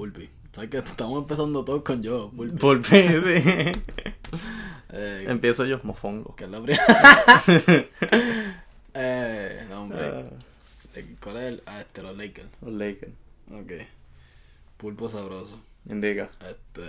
[0.00, 0.30] Pulpi.
[0.54, 2.56] ¿Sabes que estamos empezando todos con yo, Pulpi?
[2.58, 2.88] Pulpi,
[3.22, 3.72] sí.
[4.92, 6.34] Eh, Empiezo yo, mofongo.
[6.36, 6.84] que es la primera.
[8.94, 10.24] eh, no, hombre.
[10.94, 11.62] Eh, ¿Cuál es el?
[11.66, 12.48] Ah, este, los Lakers.
[12.62, 13.12] los Lakers.
[13.52, 13.72] Ok.
[14.78, 15.60] Pulpo sabroso.
[15.88, 16.30] Indica.
[16.48, 16.82] Este.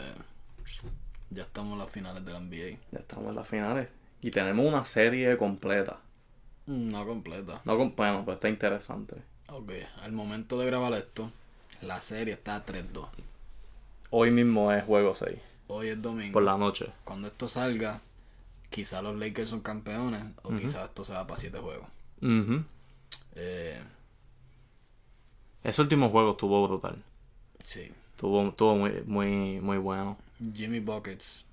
[1.31, 2.77] Ya estamos en las finales de la NBA.
[2.91, 3.89] Ya estamos en las finales.
[4.21, 5.99] Y tenemos una serie completa.
[6.65, 7.61] Mm, No completa.
[7.65, 9.17] No, con- bueno, pues está interesante.
[9.49, 9.71] Ok,
[10.03, 11.29] al momento de grabar esto,
[11.81, 13.07] la serie está a 3-2.
[14.09, 15.37] Hoy mismo es juego 6.
[15.67, 16.33] Hoy es domingo.
[16.33, 16.87] Por la noche.
[17.05, 18.01] Cuando esto salga,
[18.69, 21.87] quizá los Lakers son campeones o quizá esto se va para 7 juegos.
[22.21, 22.63] Ujú.
[23.35, 23.81] Eh,
[25.63, 27.01] Ese último juego estuvo brutal.
[27.63, 27.91] sí.
[28.11, 30.15] Estuvo, estuvo muy, muy, muy bueno.
[30.53, 31.43] Jimmy Buckets.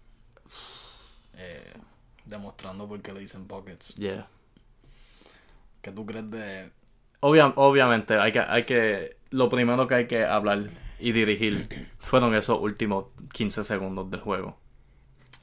[1.35, 1.73] eh,
[2.27, 3.95] demostrando por qué le dicen Buckets.
[3.95, 4.29] Yeah.
[5.81, 6.71] ¿Qué tú crees de.?
[7.21, 9.17] Obvia- obviamente, hay que, hay que.
[9.31, 11.69] Lo primero que hay que hablar y dirigir
[11.99, 14.57] fueron esos últimos 15 segundos del juego.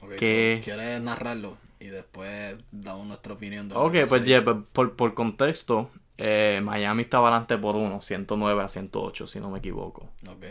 [0.00, 0.58] ok, ¿Qué?
[0.60, 1.56] so, ¿Quieres narrarlo?
[1.78, 7.02] Y después damos nuestra opinión de Ok, pues yeah, pues, por, por contexto, eh, Miami
[7.02, 10.08] estaba adelante por uno, 109 a 108, si no me equivoco.
[10.28, 10.44] Ok.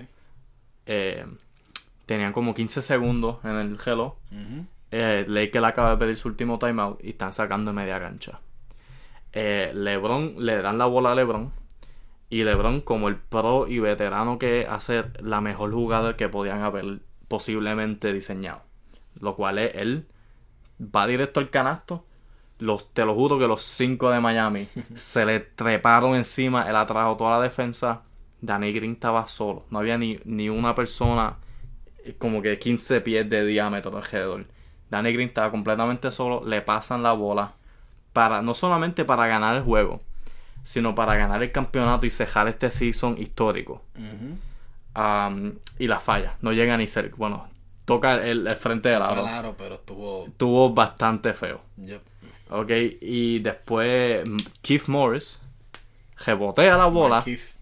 [0.85, 1.25] Eh,
[2.05, 4.13] tenían como 15 segundos en el reloj.
[4.31, 4.65] Ujú.
[4.91, 8.39] Eh, Lakers acaba de pedir su último timeout y están sacando media cancha.
[9.35, 11.51] Eh, LeBron le dan la bola a LeBron.
[12.29, 17.01] Y LeBron, como el pro y veterano que hace la mejor jugada que podían haber
[17.27, 18.61] posiblemente diseñado.
[19.19, 20.07] Lo cual es él
[20.79, 22.05] va directo al canasto.
[22.59, 26.69] Los, te lo juro que los cinco de Miami se le treparon encima.
[26.69, 28.03] Él atrajo toda la defensa.
[28.41, 29.65] Danny Green estaba solo.
[29.69, 31.37] No había ni, ni una persona
[32.05, 34.45] eh, como que 15 pies de diámetro alrededor.
[34.89, 36.45] Danny Green estaba completamente solo.
[36.45, 37.55] Le pasan la bola.
[38.15, 39.99] Para, no solamente para ganar el juego,
[40.63, 43.81] sino para ganar el campeonato y cejar este season histórico.
[44.95, 46.37] Um, y la falla.
[46.39, 47.13] No llega ni cerca.
[47.17, 47.49] Bueno,
[47.83, 49.21] toca el, el frente del aro.
[49.21, 50.29] Claro, pero estuvo.
[50.37, 51.59] Tuvo bastante feo.
[51.75, 52.01] Yep.
[52.51, 52.71] Ok,
[53.01, 55.41] y después mm, Keith Morris
[56.25, 57.15] rebotea la bola.
[57.15, 57.55] Markieff.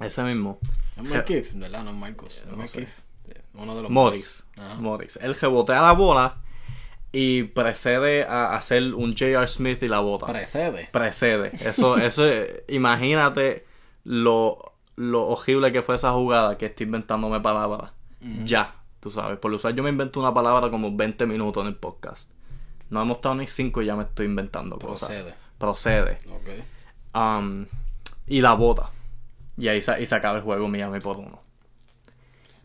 [0.00, 0.58] Ese mismo.
[0.98, 1.82] Es Markieff, ¿verdad?
[1.82, 2.42] No es Marcos.
[2.54, 2.68] No.
[2.68, 2.84] Sí,
[3.54, 4.44] Uno de los Morris.
[4.80, 5.18] Morris.
[5.22, 6.42] Él rebotea la bola
[7.12, 9.46] y precede a hacer un J.R.
[9.46, 10.26] Smith y la bota.
[10.26, 10.88] Precede.
[10.92, 11.50] precede.
[11.66, 13.64] Eso, eso, es- imagínate
[14.04, 17.92] lo, lo horrible que fue esa jugada que estoy inventándome palabras.
[18.44, 19.38] Ya, tú sabes.
[19.38, 22.30] Por usar yo me invento una palabra como 20 minutos en el podcast.
[22.90, 25.08] No hemos estado ni 5 y ya me estoy inventando cosas.
[25.08, 25.34] Procede.
[25.58, 26.18] Procede.
[26.32, 27.16] Ok.
[27.16, 27.66] Um,
[28.26, 28.90] y la bota.
[29.56, 31.40] Y ahí se, y se acaba el juego Miami por uno.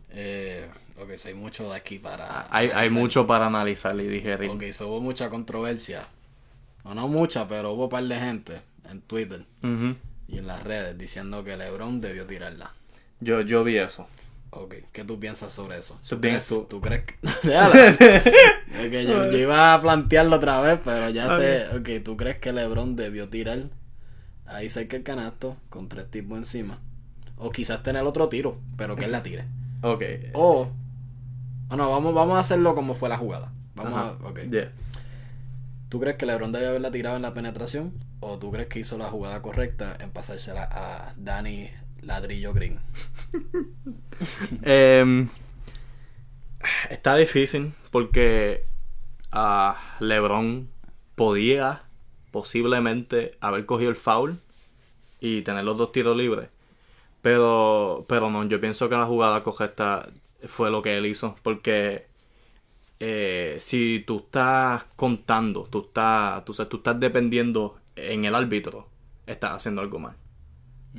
[0.09, 0.69] Eh,
[1.03, 2.47] ok, so hay mucho de aquí para.
[2.49, 4.49] Hay, hay mucho para analizar y digerir.
[4.49, 6.07] Ok, so hubo mucha controversia.
[6.83, 9.45] O no mucha, pero hubo un par de gente en Twitter
[10.27, 12.73] y en las redes diciendo que LeBron debió tirarla.
[13.19, 14.07] yo, yo vi eso.
[14.55, 15.99] Ok, ¿qué tú piensas sobre eso?
[16.07, 16.67] ¿Tú crees, tú.
[16.69, 17.03] ¿Tú crees
[17.41, 19.05] que.?
[19.05, 21.67] Yo, yo iba a plantearlo otra vez, pero ya sé.
[21.75, 23.63] Ok, ¿tú crees que LeBron debió tirar
[24.45, 26.79] ahí cerca del canasto con tres tipos encima?
[27.37, 29.45] O quizás tener otro tiro, pero que él la tire.
[29.81, 30.03] Ok.
[30.33, 30.69] O.
[31.69, 33.51] O no, vamos, vamos a hacerlo como fue la jugada.
[33.75, 34.17] Vamos Ajá.
[34.21, 34.29] a.
[34.29, 34.41] Ok.
[34.49, 34.71] Yeah.
[35.89, 37.93] ¿Tú crees que LeBron debió haberla tirado en la penetración?
[38.19, 41.69] ¿O tú crees que hizo la jugada correcta en pasársela a Danny
[42.01, 42.79] Ladrillo Green?
[44.63, 45.29] Em,
[46.89, 48.63] está difícil porque
[49.31, 50.67] ah, LeBron
[51.15, 51.83] podía
[52.31, 54.39] posiblemente haber cogido el foul
[55.19, 56.49] y tener los dos tiros libres.
[57.21, 60.09] Pero, pero no, yo pienso que la jugada correcta
[60.45, 61.35] fue lo que él hizo.
[61.43, 62.07] Porque
[62.99, 68.87] eh, si tú estás contando, tú estás, tú, sabes, tú estás dependiendo en el árbitro,
[69.27, 70.15] estás haciendo algo mal.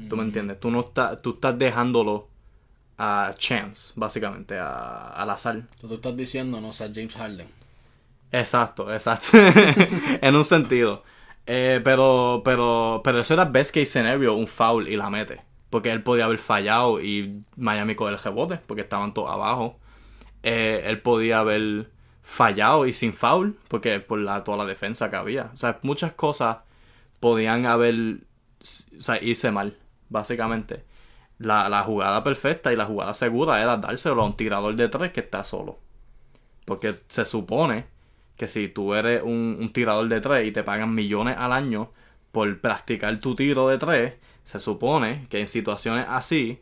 [0.09, 0.59] ¿Tú me entiendes?
[0.59, 2.28] Tú no estás, tú estás dejándolo
[2.99, 5.62] a chance, básicamente, a, al azar.
[5.81, 7.47] Tú estás diciendo no sea James Harden.
[8.32, 9.28] Exacto, exacto.
[10.21, 11.05] en un sentido.
[11.47, 15.41] Eh, pero, pero, pero eso era best case scenario, un foul y la mete.
[15.71, 19.79] Porque él podía haber fallado y Miami con el rebote, porque estaban todos abajo.
[20.43, 21.91] Eh, él podía haber
[22.23, 25.50] fallado y sin foul, porque por la, toda la defensa que había.
[25.53, 26.59] O sea, muchas cosas
[27.21, 29.77] podían haber, o sea, mal,
[30.09, 30.85] básicamente.
[31.38, 35.12] La, la jugada perfecta y la jugada segura era dárselo a un tirador de tres
[35.12, 35.79] que está solo.
[36.65, 37.87] Porque se supone
[38.37, 41.93] que si tú eres un, un tirador de tres y te pagan millones al año
[42.33, 46.61] por practicar tu tiro de tres, se supone que en situaciones así,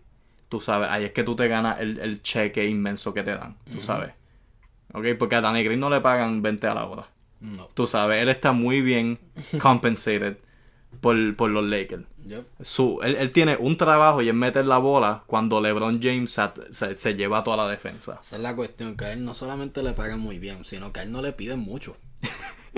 [0.49, 3.57] tú sabes, ahí es que tú te ganas el, el cheque inmenso que te dan,
[3.73, 4.13] tú sabes.
[4.95, 5.05] ¿Ok?
[5.19, 7.07] Porque a Danny Green no le pagan 20 a la hora.
[7.41, 7.69] No.
[7.75, 9.19] Tú sabes, él está muy bien
[9.61, 10.37] compensated
[11.01, 12.05] por, por los Lakers.
[12.25, 12.47] Yep.
[12.61, 16.43] Su, él, él tiene un trabajo y es meter la bola cuando LeBron James se,
[16.71, 18.19] se, se lleva toda la defensa.
[18.21, 21.01] Esa es la cuestión, que a él no solamente le pagan muy bien, sino que
[21.01, 21.97] a él no le piden mucho.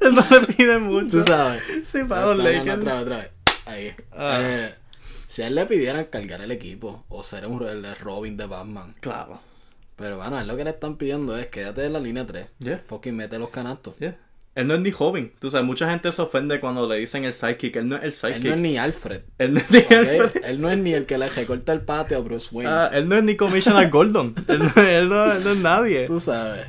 [0.00, 1.18] Él no le pide mucho.
[1.18, 1.62] Tú sabes.
[1.84, 2.78] Sí, para los Lakers.
[2.78, 3.30] otra otra vez.
[3.70, 3.94] Ahí.
[4.12, 4.38] Ah.
[4.42, 4.74] Eh,
[5.26, 8.94] si a él le pidieran cargar el equipo o ser un el Robin de Batman.
[9.00, 9.40] Claro.
[9.96, 12.46] Pero bueno, a él lo que le están pidiendo es quédate en la línea 3.
[12.58, 12.78] Yeah.
[12.78, 13.96] Fucking mete los canastos.
[13.98, 14.16] Yeah.
[14.56, 15.32] Él no es ni joven.
[15.38, 17.76] Tú sabes, mucha gente se ofende cuando le dicen el sidekick.
[17.76, 18.44] Él no es el Él sidekick.
[18.46, 19.20] no es ni Alfred.
[19.38, 19.78] Él no es ni
[20.44, 22.70] él no es ni el que le recorta el patio a Bruce Wayne.
[22.70, 24.34] Ah, él no es ni Commissioner Gordon.
[24.48, 26.06] él, no, él no- él no es nadie.
[26.06, 26.66] Tú sabes.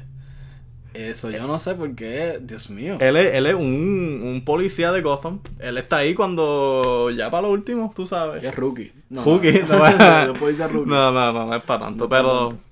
[0.94, 2.40] Eso yo no sé por qué.
[2.42, 2.98] Dios mío.
[3.00, 5.40] Él es, él es un, un policía de Gotham.
[5.60, 8.44] Él está ahí cuando ya para lo último, tú sabes.
[8.44, 8.92] Es rookie.
[9.10, 10.90] No, Rookie, no, no, no rookie.
[10.90, 12.04] No, no, no, no es para tanto.
[12.06, 12.64] No pero, tanto.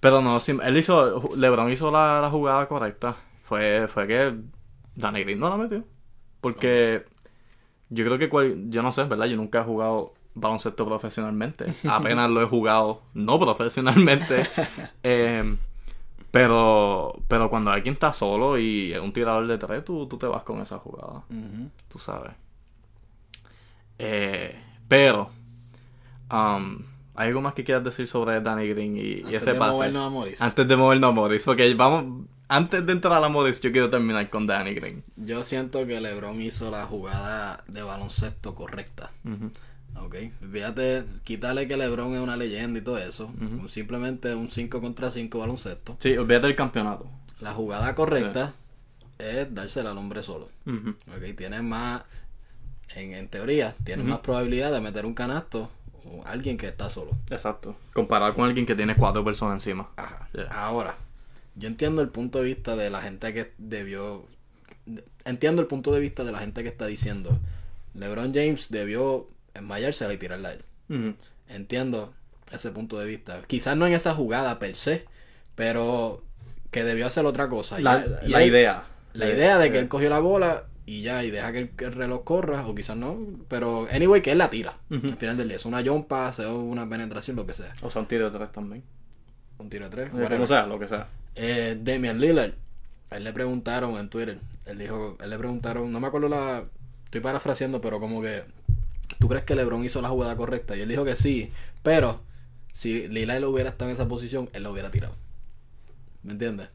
[0.00, 3.16] pero no, él hizo, LeBron hizo la, la jugada correcta.
[3.44, 4.34] Fue, fue que
[4.94, 5.84] Danny Green no la metió.
[6.40, 7.04] Porque
[7.90, 9.26] yo creo que, cual- yo no sé, ¿verdad?
[9.26, 11.66] Yo nunca he jugado baloncesto profesionalmente.
[11.88, 14.46] Apenas lo he jugado no profesionalmente.
[15.02, 15.56] Eh,
[16.36, 20.26] pero, pero cuando alguien está solo y es un tirador de tres, tú, tú te
[20.26, 21.70] vas con esa jugada Ujú.
[21.88, 22.32] tú sabes.
[23.98, 24.54] Eh,
[24.86, 25.30] pero,
[26.30, 26.78] um,
[27.14, 29.72] ¿hay algo más que quieras decir sobre Danny Green y, y Antes ese de pase?
[29.72, 30.42] movernos a Morris.
[30.42, 34.28] Antes de movernos a Morris, porque vamos, antes de entrar a Morris, yo quiero terminar
[34.28, 35.02] con Danny Green.
[35.16, 39.10] Yo siento que LeBron hizo la jugada de baloncesto correcta.
[39.24, 39.50] Ujú.
[40.04, 40.16] Ok,
[40.52, 43.32] fíjate, quítale que LeBron es una leyenda y todo eso.
[43.68, 45.96] Simplemente un 5 contra 5 baloncesto.
[45.98, 47.06] Sí, olvídate del campeonato.
[47.40, 48.54] La jugada correcta
[49.18, 50.48] es dársela al hombre solo.
[50.66, 50.90] Ujú.
[50.90, 52.02] Ok, tienes más,
[52.94, 55.70] en, en teoría, tienes más probabilidad de meter un canasto
[56.04, 57.12] o alguien que está solo.
[57.30, 57.76] Exacto.
[57.92, 59.88] Comparado con alguien que tiene cuatro personas encima.
[59.96, 60.28] Ajá.
[60.32, 60.48] Yeah.
[60.50, 60.96] Ahora,
[61.56, 64.24] yo entiendo el punto de vista de la gente que debió.
[65.24, 67.38] Entiendo el punto de vista de la gente que está diciendo.
[67.94, 70.64] LeBron James debió enmayársela y tirarla a él.
[70.88, 71.14] Ujú.
[71.48, 72.12] Entiendo
[72.52, 73.40] ese punto de vista.
[73.46, 75.04] Quizás no en esa jugada per se,
[75.54, 76.22] pero
[76.70, 77.80] que debió hacer otra cosa.
[77.80, 78.84] Y La, y la él- idea.
[79.14, 81.86] La idea de que él cogió la bola y ya, y deja que el, que
[81.86, 83.18] el reloj corra, o quizás no,
[83.48, 84.76] pero anyway, que él la tira.
[84.90, 87.72] Al final del día, es una jump pass, es una penetración, lo que sea.
[87.80, 88.82] O sea, un tiro de tres también.
[89.58, 90.46] Un tiro de tres, O whatever.
[90.46, 91.08] sea, lo que sea.
[91.34, 92.52] Eh, Damian Lillard,
[93.10, 96.64] él le preguntaron en Twitter, él dijo, él le preguntaron, no me acuerdo la,
[97.04, 98.42] estoy parafraseando, pero como que,
[99.18, 100.76] ¿tú crees que LeBron hizo la jugada correcta?
[100.76, 101.52] Y él dijo que sí,
[101.82, 102.20] pero
[102.72, 105.14] si Lillard hubiera estado en esa posición, él lo hubiera tirado.
[106.22, 106.68] ¿Me entiendes?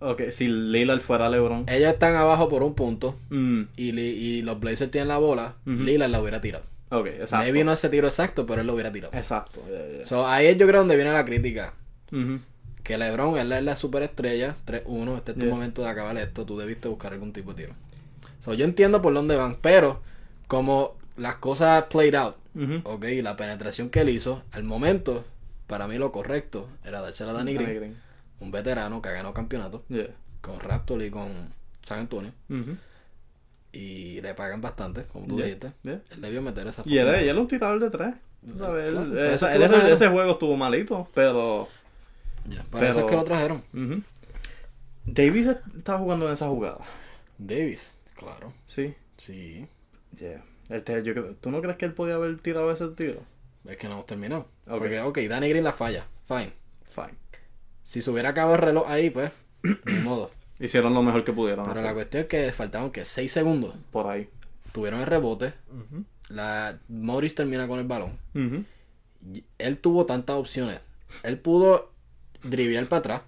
[0.00, 1.64] Ok, si Lillard fuera LeBron.
[1.68, 5.76] Ellos están abajo por un punto Mm, y, los Blazers tienen la bola, Ujú.
[5.76, 6.64] Lillard la hubiera tirado.
[6.90, 7.36] ok, exacto.
[7.44, 9.16] Maybe no ese tiro exacto, pero él lo hubiera tirado.
[9.16, 9.62] Exacto.
[9.68, 10.04] yeah, yeah.
[10.06, 11.74] So, ahí es yo creo donde viene la crítica.
[12.84, 15.54] Que LeBron, él es la superestrella, 3-1, este es tu Yeah.
[15.54, 17.74] momento de acabar esto, tú debiste buscar algún tipo de tiro.
[18.38, 20.00] So, yo entiendo por dónde van, pero
[20.46, 22.80] como las cosas played out, Ujú.
[22.84, 25.24] ok, y la penetración que él hizo, al momento,
[25.66, 27.96] para mí lo correcto era dársela a Danny Danny Green,
[28.40, 30.08] un veterano que ha ganado campeonato Yeah.
[30.40, 31.52] con Raptor y con
[31.84, 32.76] San Antonio, Ujú.
[33.72, 35.44] y le pagan bastante, como tú Yeah.
[35.46, 35.72] dijiste.
[35.82, 36.00] Yeah.
[36.10, 38.14] Él debió meter esa Y él, él es un tirador de tres.
[38.46, 41.68] Tú sabes, él- Claro, esa- él- lo ese, juego estuvo malito, pero.
[42.48, 43.62] Ya, Para eso es que lo trajeron.
[43.74, 44.02] ujú.
[45.04, 46.78] Davis estaba jugando en esa jugada.
[47.38, 48.94] Davis, claro, Sí.
[49.16, 49.66] sí.
[50.18, 50.42] Yeah.
[50.68, 53.20] Él te- yo creo- ¿Tú no crees que él podía haber tirado ese tiro?
[53.66, 54.46] Es que no hemos terminado.
[54.66, 54.78] Ok.
[54.78, 56.06] Porque, ok, Danny Green la falla.
[56.26, 56.52] Fine.
[56.90, 57.14] Fine.
[57.82, 59.30] Si se hubiera acabado el reloj ahí, pues,
[59.62, 60.30] ni modo.
[60.60, 61.84] Hicieron lo mejor que pudieron Pero hacer.
[61.86, 63.74] la cuestión es que faltaban que 6 segundos.
[63.92, 64.28] Por ahí.
[64.72, 65.54] Tuvieron el rebote.
[66.28, 68.18] La Morris termina con el balón.
[69.58, 70.80] Él tuvo tantas opciones.
[71.22, 71.90] Él pudo
[72.42, 73.22] driviar para atrás.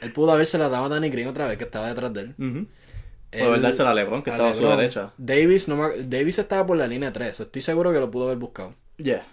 [0.00, 2.34] Él pudo haberse la dado a Danny Green otra vez que estaba detrás de él.
[2.38, 2.68] Él-
[3.32, 5.12] Haber dársela a LeBron, que a estaba a su derecha.
[5.18, 7.40] Davis, no me- Davis estaba por la línea 3.
[7.40, 8.74] Estoy seguro que lo pudo haber buscado.
[8.96, 9.24] Yeah.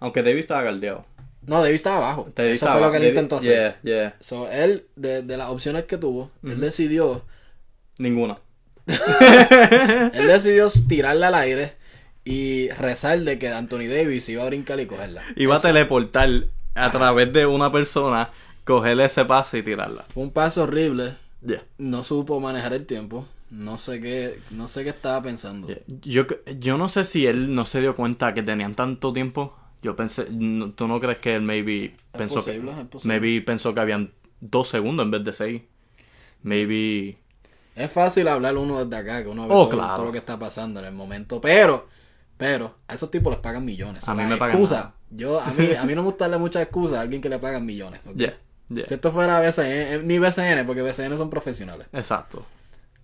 [0.00, 1.04] Aunque Davis estaba galdeado.
[1.46, 2.30] No, Davis estaba abajo.
[2.34, 3.76] Davis Eso estaba- fue lo que él intentó hacer.
[3.84, 4.16] Yeah, yeah.
[4.20, 7.22] So, él, de, de las opciones que tuvo, él decidió
[7.98, 8.38] Ninguna.
[8.86, 11.72] Él decidió tirarla al aire
[12.24, 15.22] y rezar de que Anthony Davis iba a brincar y cogerla.
[15.36, 16.28] Iba a teleportar
[16.74, 18.30] a través de una persona,
[18.64, 20.04] cogerle ese pase y tirarla.
[20.12, 21.14] Fue un paso horrible.
[21.42, 21.62] Yeah.
[21.78, 23.26] No supo manejar el tiempo.
[23.50, 25.68] No sé qué, no sé qué estaba pensando.
[25.68, 25.78] Yeah.
[26.02, 26.26] Yo,
[26.58, 29.54] yo no sé si él no se dio cuenta que tenían tanto tiempo.
[29.82, 33.80] Yo pensé, no- ¿tú no crees que él maybe pensó posible, que maybe pensó que
[33.80, 35.62] habían dos segundos en vez de seis?
[36.42, 37.18] Maybe
[37.76, 39.94] Es fácil hablar uno desde acá, que uno ve Oh, todo, claro.
[39.96, 41.40] todo lo que está pasando en el momento.
[41.40, 41.88] Pero,
[42.36, 44.08] pero, a esos tipos les pagan millones.
[44.08, 44.94] A mí me pagan excusas, nada.
[45.10, 47.38] yo, a mí, a mí no me gusta darle muchas excusas a alguien que le
[47.38, 48.00] pagan millones.
[48.06, 48.16] ¿ok?
[48.16, 48.36] yeah,
[48.68, 48.86] yeah.
[48.86, 51.86] Si esto fuera BCN, eh, ni BCN, porque BCN son profesionales.
[51.92, 52.44] Exacto.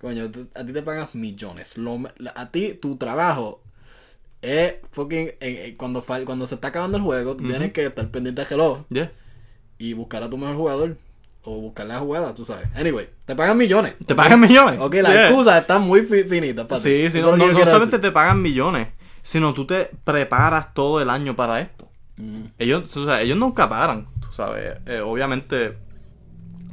[0.01, 1.77] Coño, tú- a ti te pagan millones.
[1.77, 1.99] Lo
[2.35, 3.63] a ti, tu trabajo
[4.43, 5.33] es fucking.
[5.41, 8.51] eh, cuando, fal- cuando se está acabando el juego, tú tienes que estar pendiente del
[8.51, 9.13] reloj Yeah.
[9.79, 10.97] y buscar a tu mejor jugador.
[11.43, 12.67] O buscar la jugada, tú sabes.
[12.75, 13.95] Anyway, te pagan millones.
[14.05, 14.79] Te pagan millones.
[14.81, 15.29] Ok, las Yeah.
[15.29, 18.89] excusas están muy fi- finitas para Sí, sí, no, no, no solamente te pagan millones,
[19.23, 21.89] sino tú te preparas todo el año para esto.
[22.59, 24.77] Ellos, tú sabes, ellos nunca paran, tú sabes.
[24.85, 25.79] Eh, obviamente,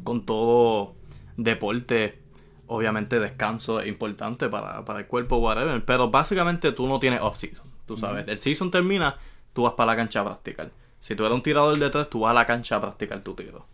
[0.04, 0.96] con todo
[1.38, 2.20] deporte,
[2.68, 5.84] obviamente descanso es importante para, para el cuerpo, whatever.
[5.86, 8.28] Pero básicamente tú no tienes off-season, tú sabes.
[8.28, 9.16] El season termina,
[9.54, 10.70] tú vas para la cancha a practicar.
[11.00, 13.34] Si tú eres un tirador de tres, tú vas a la cancha a practicar tu
[13.34, 13.66] tiro.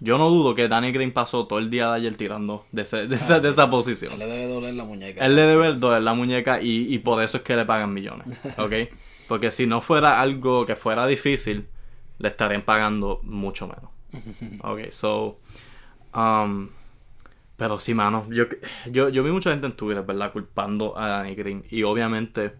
[0.00, 3.06] Yo no dudo que Danny Green pasó todo el día de ayer tirando de, ese-
[3.06, 4.12] de esa, de esa posición.
[4.14, 5.24] Él le debe doler la muñeca.
[5.24, 8.26] Él le debe doler la muñeca y, y por eso es que le pagan millones,
[8.58, 8.72] ¿ok?
[9.28, 11.68] Porque si no fuera algo que fuera difícil,
[12.18, 13.90] le estarían pagando mucho menos.
[14.64, 15.38] Ok, so...
[16.14, 16.68] um,
[17.56, 18.44] pero sí, mano, yo,
[18.90, 20.32] yo, yo vi mucha gente en Twitter, ¿verdad?
[20.32, 21.64] Culpando a Danny Green.
[21.70, 22.52] Y obviamente,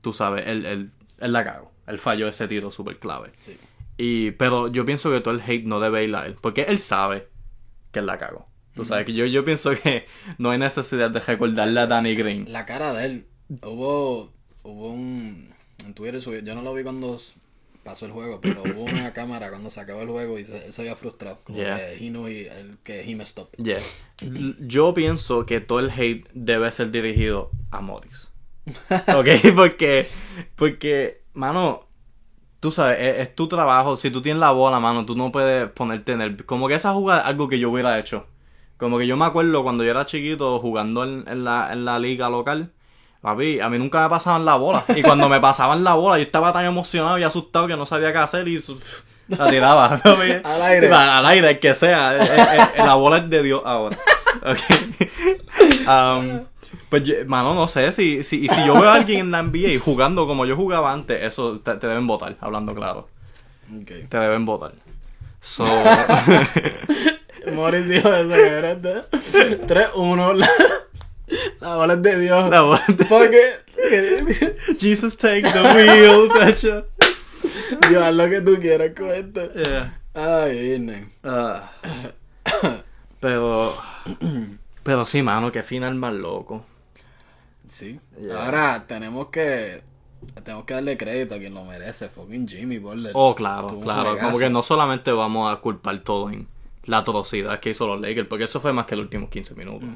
[0.00, 1.72] tú sabes, él, él, él la cagó.
[1.86, 3.30] Él falló ese tiro súper clave.
[3.38, 3.56] Sí.
[3.96, 6.36] Y, pero yo pienso que todo el hate no debe ir a él.
[6.40, 7.28] Porque él sabe
[7.92, 8.48] que él la cagó.
[8.74, 10.04] Tú sabes que yo, yo pienso que
[10.36, 12.44] no hay necesidad de recordarle a Danny Green.
[12.52, 13.26] La cara de él.
[13.62, 15.54] Hubo, hubo un.
[15.84, 16.40] En Twitter subió.
[16.40, 17.18] Yo no lo vi cuando
[17.86, 20.72] pasó el juego, pero hubo una cámara cuando se acabó el juego y se, él
[20.74, 21.38] se había frustrado.
[21.44, 21.76] Como Yeah.
[21.78, 23.48] que he he- el que he messed up.
[23.56, 23.80] Yeah.
[24.60, 28.30] Yo pienso que todo el hate debe ser dirigido a Morris.
[29.16, 29.28] ¿Ok?
[29.54, 30.06] Porque,
[30.56, 31.86] porque, mano,
[32.60, 33.96] tú sabes, es, es tu trabajo.
[33.96, 36.44] Si tú tienes la bola, mano, tú no puedes ponerte en el...
[36.44, 38.26] Como que esa jugada es algo que yo hubiera hecho.
[38.76, 41.98] Como que yo me acuerdo cuando yo era chiquito jugando en, en la, en la
[41.98, 42.72] liga local.
[43.20, 44.84] Papi, a mí nunca me pasaban la bola.
[44.94, 48.12] Y cuando me pasaban la bola, yo estaba tan emocionado y asustado que no sabía
[48.12, 48.58] qué hacer y
[49.28, 49.96] la tiraba.
[50.02, 50.32] papi.
[50.44, 50.92] Al aire.
[50.92, 52.16] Al aire, el que sea.
[52.16, 53.96] Eh, eh, eh, la bola es de Dios ahora.
[54.36, 55.88] Ok.
[55.88, 56.40] Um,
[56.90, 57.90] pues, yo- mano, no sé.
[57.90, 60.92] Si, si, y si yo veo a alguien en la NBA jugando como yo jugaba
[60.92, 63.08] antes, eso te, te deben votar, hablando claro.
[63.74, 64.08] Ok.
[64.10, 64.72] Te deben votar.
[65.40, 65.64] So,
[67.54, 69.02] Morris dijo eso que era de
[69.66, 70.48] 3-1.
[71.60, 72.50] La, la bola es de Dios.
[72.50, 74.78] la bola de- Fuck it.
[74.80, 76.86] Jesus take the wheel, tacho.
[78.00, 79.52] Haz lo que tú quieras con esto.
[79.52, 80.00] Yeah.
[80.14, 81.06] Ay, Disney.
[81.24, 81.70] Ah.
[83.20, 83.72] pero.
[84.82, 86.64] Pero sí, mano, qué final más loco.
[87.68, 87.98] Sí.
[88.20, 88.44] Yeah.
[88.44, 89.82] Ahora tenemos que.
[90.42, 92.08] Tenemos que darle crédito a quien lo merece.
[92.08, 93.12] Fucking Jimmy Butler.
[93.14, 94.16] Oh, claro, claro.
[94.18, 96.48] Como que no solamente vamos a culpar todo en
[96.86, 99.88] la atrocidad que hizo los Lakers, porque eso fue más que los últimos 15 minutos.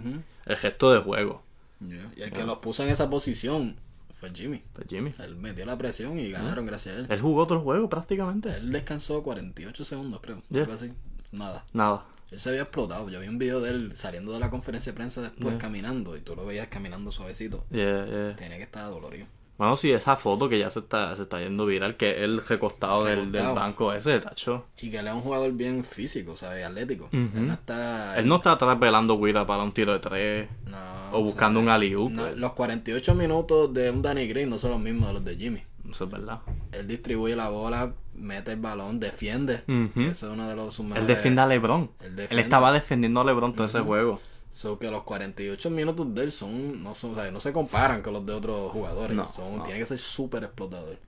[0.47, 1.43] El gesto de juego.
[1.81, 2.13] Yeah.
[2.17, 3.77] Y el que los puso en esa posición
[4.15, 4.63] fue Jimmy.
[4.75, 5.15] Pues Jimmy.
[5.19, 7.07] Él metió la presión y ganaron gracias a él.
[7.09, 8.55] Él jugó otro juego prácticamente.
[8.55, 10.43] Él descansó 48 segundos, creo.
[10.51, 10.63] Yeah.
[10.63, 10.93] Algo así.
[11.33, 11.65] Nada.
[11.73, 12.05] Nada.
[12.31, 13.09] Él se había explotado.
[13.09, 16.21] Yo vi un video de él saliendo de la conferencia de prensa después caminando y
[16.21, 17.65] tú lo veías caminando suavecito.
[17.71, 18.37] Yeah, yeah.
[18.37, 19.27] Tenía que estar dolorido.
[19.61, 23.05] Bueno, sí, esa foto que ya se está, se está yendo viral, que él recostado
[23.05, 23.55] del, del Recostado.
[23.57, 24.65] banco ese, tacho.
[24.81, 26.65] Y que él es un jugador bien físico, ¿sabes?
[26.65, 27.11] Atlético.
[27.13, 28.19] Él no está.
[28.19, 30.79] Él no está atrás velando guira para un tiro de tres no,
[31.13, 34.81] o buscando un alley no, los 48 minutos de un Danny Green no son los
[34.81, 35.63] mismos de los de Jimmy.
[35.91, 36.41] Eso es verdad.
[36.73, 39.63] Él distribuye la bola, mete el balón, defiende.
[39.95, 41.91] Eso es uno de los Él defiende a LeBron.
[42.31, 44.21] Él estaba defendiendo a LeBron todo ese juego.
[44.51, 48.03] So que los 48 minutos de él son, no son, o sea, no se comparan
[48.03, 49.17] con los de otros jugadores.
[49.17, 49.63] No, son, no.
[49.63, 50.99] Tiene que ser súper explotador.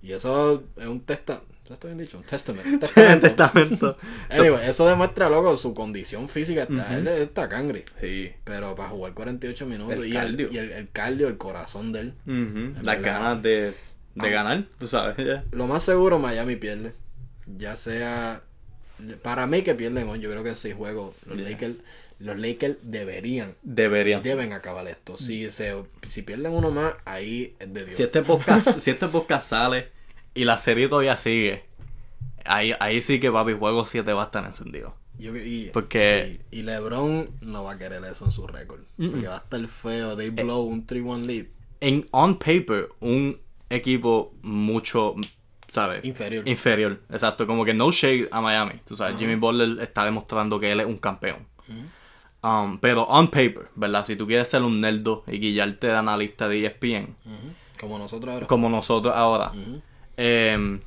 [0.00, 2.18] Y eso es un testa, ¿eso está bien dicho?
[2.18, 2.80] Un testament.
[2.80, 3.26] testamento.
[3.26, 3.96] Testamento.
[4.30, 6.62] Anyway, eso demuestra, loco, su condición física.
[6.62, 7.84] Está, Él está cangri.
[8.00, 8.30] Sí.
[8.44, 10.48] Pero para jugar 48 minutos El y, cardio.
[10.48, 12.14] El, y el, el cardio, el corazón de él.
[12.26, 12.84] Ujú.
[12.84, 13.74] Las ganas de,
[14.14, 15.16] de ganar, tú sabes.
[15.50, 16.92] Lo más seguro, Miami pierde.
[17.56, 18.42] Ya sea.
[19.22, 21.14] Para mí que pierden hoy, yo creo que en seis juegos.
[21.26, 21.50] Los Yeah.
[21.50, 21.76] Lakers.
[22.18, 23.54] Los Lakers deberían.
[23.62, 24.22] Deberían.
[24.22, 25.16] Deben acabar esto.
[25.16, 27.96] Si se si pierden uno más, ahí es de Dios.
[27.96, 29.88] Si este podcast, si este podcast sale
[30.34, 31.64] y la serie todavía sigue,
[32.44, 34.94] ahí, ahí sí que papi juego 7 va a estar encendido.
[35.18, 38.80] Yo- y, Porque- sí, y LeBron no va a querer eso en su récord.
[38.96, 40.16] Porque va a estar feo.
[40.16, 41.46] They blow un 3-1 lead.
[41.80, 45.14] En on paper, un equipo mucho,
[45.68, 46.04] ¿sabes?
[46.04, 46.48] Inferior.
[46.48, 47.46] Inferior, exacto.
[47.46, 48.80] Como que no shade a Miami.
[48.84, 51.46] Tú sabes, Jimmy Butler está demostrando que él es un campeón.
[52.42, 54.04] Um, pero on paper, ¿verdad?
[54.04, 57.54] Si tú quieres ser un nerdo y guillarte de analista de ESPN, Ujú.
[57.80, 58.46] Como nosotros ahora.
[58.46, 59.52] como nosotros ahora,
[60.16, 60.80] em,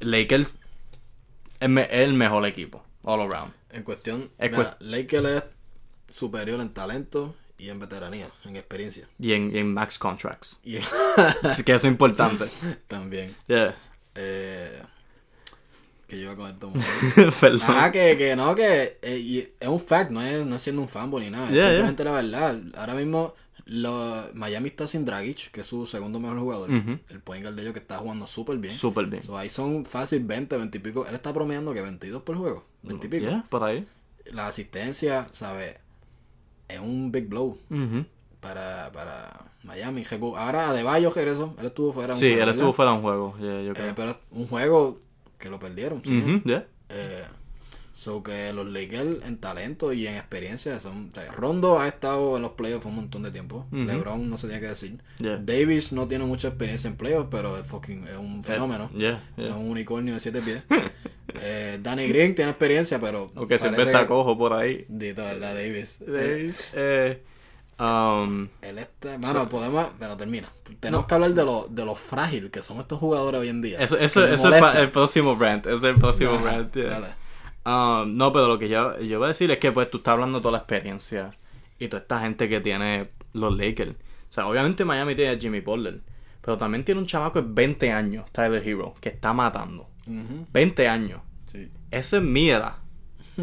[0.00, 0.58] Lakers
[1.60, 3.52] es el mejor equipo, all around.
[3.70, 4.30] En cuestión.
[4.38, 5.44] Es mira, Lakers es
[6.10, 9.08] superior en talento y en veteranía, en experiencia.
[9.18, 10.58] Y en, y en max contracts.
[11.42, 12.46] Así que eso es importante.
[12.86, 13.34] también.
[13.48, 13.74] Yeah.
[14.14, 14.82] Eh,
[16.08, 16.72] Que yo iba con esto.
[17.40, 17.60] Perdón.
[17.62, 20.80] Ajá, que, que no, que eh, y es un fact, no es, no es siendo
[20.82, 21.48] un fanboy ni nada.
[21.50, 22.60] Yeah, es simplemente la verdad.
[22.78, 23.34] Ahora mismo
[23.66, 26.70] lo, Miami está sin Dragic, que es su segundo mejor jugador.
[26.70, 28.72] El point guard de ellos que está jugando súper bien.
[28.72, 29.22] Súper bien.
[29.22, 31.06] So, ahí son fácil 20, 20 y pico.
[31.06, 32.64] Él está promediando que 22 por juego.
[32.84, 33.24] 20 y pico.
[33.26, 33.86] Yeah, por ahí.
[34.32, 35.76] La asistencia, ¿sabes?
[36.68, 38.06] Es un big blow Ujú.
[38.40, 40.04] para, para Miami.
[40.36, 41.54] Ahora Adebayo regresó.
[41.58, 42.14] Él estuvo fuera.
[42.14, 43.36] un Sí, juego, él estuvo fuera de un juego.
[43.38, 45.00] yeah, yo Eh, pero un juego
[45.38, 46.02] que lo perdieron.
[46.04, 46.42] ¿sí?
[46.44, 46.66] Yeah.
[46.88, 47.24] Eh,
[47.92, 51.08] so que los Lakers en talento y en experiencia son.
[51.08, 53.66] o sea, Rondo ha estado en los playoffs un montón de tiempo.
[53.72, 54.98] LeBron no se tiene que decir.
[55.18, 55.38] Yeah.
[55.38, 58.90] Davis no tiene mucha experiencia en playoffs, pero es fucking es un fenómeno.
[58.94, 60.62] Yeah, Es un unicornio de siete pies.
[61.42, 63.32] eh, Danny Green tiene experiencia, pero.
[63.34, 64.84] Aunque siempre está cojo por ahí.
[64.88, 65.98] Dito, la Davis.
[66.06, 67.22] Davis, eh,
[67.80, 69.18] um, Él está.
[69.18, 69.88] Mano, podemos.
[69.98, 70.48] Pero termina.
[70.80, 73.78] Tenemos que hablar de lo, de lo frágil que son estos jugadores hoy en día.
[73.78, 74.80] eso es molesta.
[74.80, 75.66] el próximo rant.
[75.66, 76.74] Ese es el próximo Ajá, rant.
[76.74, 77.16] yeah.
[77.64, 80.12] Um, no, pero lo que yo, yo voy a decir es que pues tú estás
[80.12, 81.36] hablando de toda la experiencia
[81.78, 83.90] y toda esta gente que tiene los Lakers.
[83.92, 86.00] O sea, obviamente Miami tiene a Jimmy Butler,
[86.40, 89.88] pero también tiene un chamaco de 20 años, Tyler Hero, que está matando.
[90.06, 91.20] Ujú, 20 años.
[91.46, 91.70] Sí.
[91.90, 92.76] Esa es mi edad.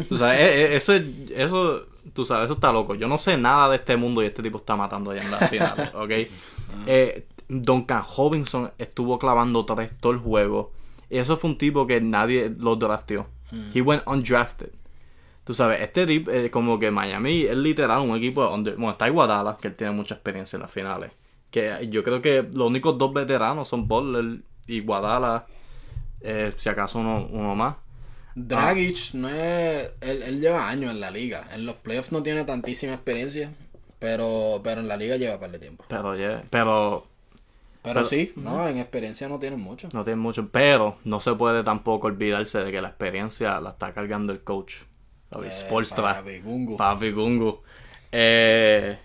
[0.08, 2.94] Tú sabes, e- e- eso, es- eso, tú sabes, eso está loco.
[2.94, 5.48] Yo no sé nada de este mundo y este tipo está matando allá en las
[5.50, 6.10] finales, ¿ok?
[6.86, 10.72] Eh, Duncan Robinson estuvo clavando tres todo el juego.
[11.08, 13.26] Y eso fue un tipo que nadie lo drafteó.
[13.74, 14.70] He went undrafted.
[15.44, 18.90] Tú sabes, este tipo, eh, como que Miami es literal un equipo de under- Bueno,
[18.90, 21.12] está Iguadala, que él tiene mucha experiencia en las finales.
[21.52, 25.46] Que yo creo que los únicos dos veteranos son Butler y Guadala.
[26.20, 27.76] eh, si acaso uno, uno más.
[28.36, 29.90] Dragic no es.
[30.00, 31.48] Él, él lleva años en la liga.
[31.54, 33.50] En los playoffs no tiene tantísima experiencia.
[33.98, 35.84] Pero, pero en la liga lleva par de tiempo.
[35.88, 37.06] Pero, yeah, pero
[37.82, 39.88] Pero, Pero- sí, no, en experiencia no tienen mucho.
[39.92, 40.48] no tiene mucho.
[40.50, 44.74] Pero no se puede tampoco olvidarse de que la experiencia la está cargando el coach.
[45.42, 46.18] Eh, Spoelstra.
[46.18, 46.76] papi, Gungu.
[46.76, 47.62] Papi Gungu.
[48.12, 48.98] Eh,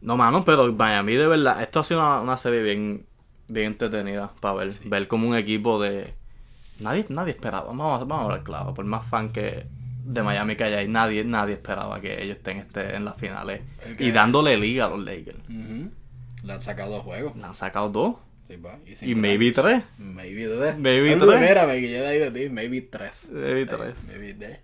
[0.00, 1.62] no, mano, pero Miami de verdad.
[1.62, 3.06] Esto ha sido una, una serie bien,
[3.48, 4.70] bien entretenida para ver.
[4.86, 6.14] Ver como un equipo de.
[6.80, 7.66] Nadie, nadie esperaba.
[7.68, 8.74] Vamos, a- vamos a hablar claro.
[8.74, 9.66] Por más fan que
[10.04, 13.62] de Miami que ahí, nadie, nadie esperaba que ellos estén este, en las finales.
[13.96, 15.38] Que- Y dándole liga a los Lakers.
[15.48, 17.34] Le han sacado dos juegos.
[17.36, 18.16] Le han sacado dos.
[18.94, 19.82] Sí, Y maybe tres.
[19.98, 20.78] Maybe tres.
[20.78, 21.40] Maybe Es tres.
[21.40, 22.48] Mira, me quillé de ahí de ti.
[22.50, 23.30] Maybe tres.
[23.32, 24.08] Maybe Eh, tres.
[24.12, 24.60] Maybe tres.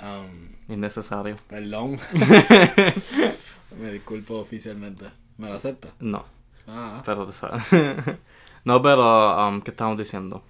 [0.00, 1.36] Um, Innecesario.
[1.48, 1.98] perdón.
[3.80, 5.04] me disculpo oficialmente.
[5.36, 5.92] ¿Me lo aceptas?
[6.00, 6.24] No,
[6.66, 7.62] Ah, pero sabes.
[8.64, 10.42] no, pero, um, ¿qué estamos diciendo?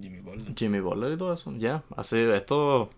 [0.00, 0.54] Jimmy Butler.
[0.56, 1.52] Jimmy Butler y todo eso.
[1.58, 2.90] Ya, así, esto.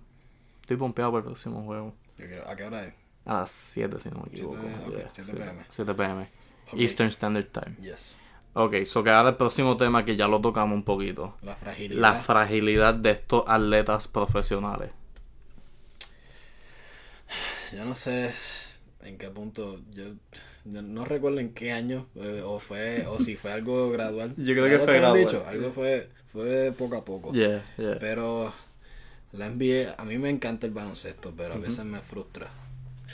[0.61, 1.94] Estoy pompeado para el próximo juego.
[2.18, 2.94] Yo ¿A qué hora es?
[3.26, 4.57] A las 7, si no me equivoco.
[4.61, 5.64] Siete, ok, Yeah, 7 sí, PM.
[5.68, 6.28] 7 pm.
[6.74, 7.76] Eastern Standard Time.
[7.80, 8.16] Yes.
[8.54, 11.35] Ok, so que ahora el próximo tema que ya lo tocamos un poquito.
[11.42, 12.00] La fragilidad.
[12.00, 14.92] La fragilidad de estos atletas profesionales.
[17.72, 18.33] Yo no sé
[19.02, 19.80] en qué punto.
[19.92, 20.04] Yo,
[20.64, 22.07] yo no recuerdo en qué año.
[22.14, 24.35] eh, o fue o si fue algo gradual.
[24.37, 25.20] Yo creo que fue gradual.
[25.20, 27.33] dicho, Algo fue, fue poco a poco.
[27.33, 27.97] Yeah, yeah.
[28.01, 28.53] Pero
[29.33, 32.51] la NBA, a mí me encanta el baloncesto, pero a veces me frustra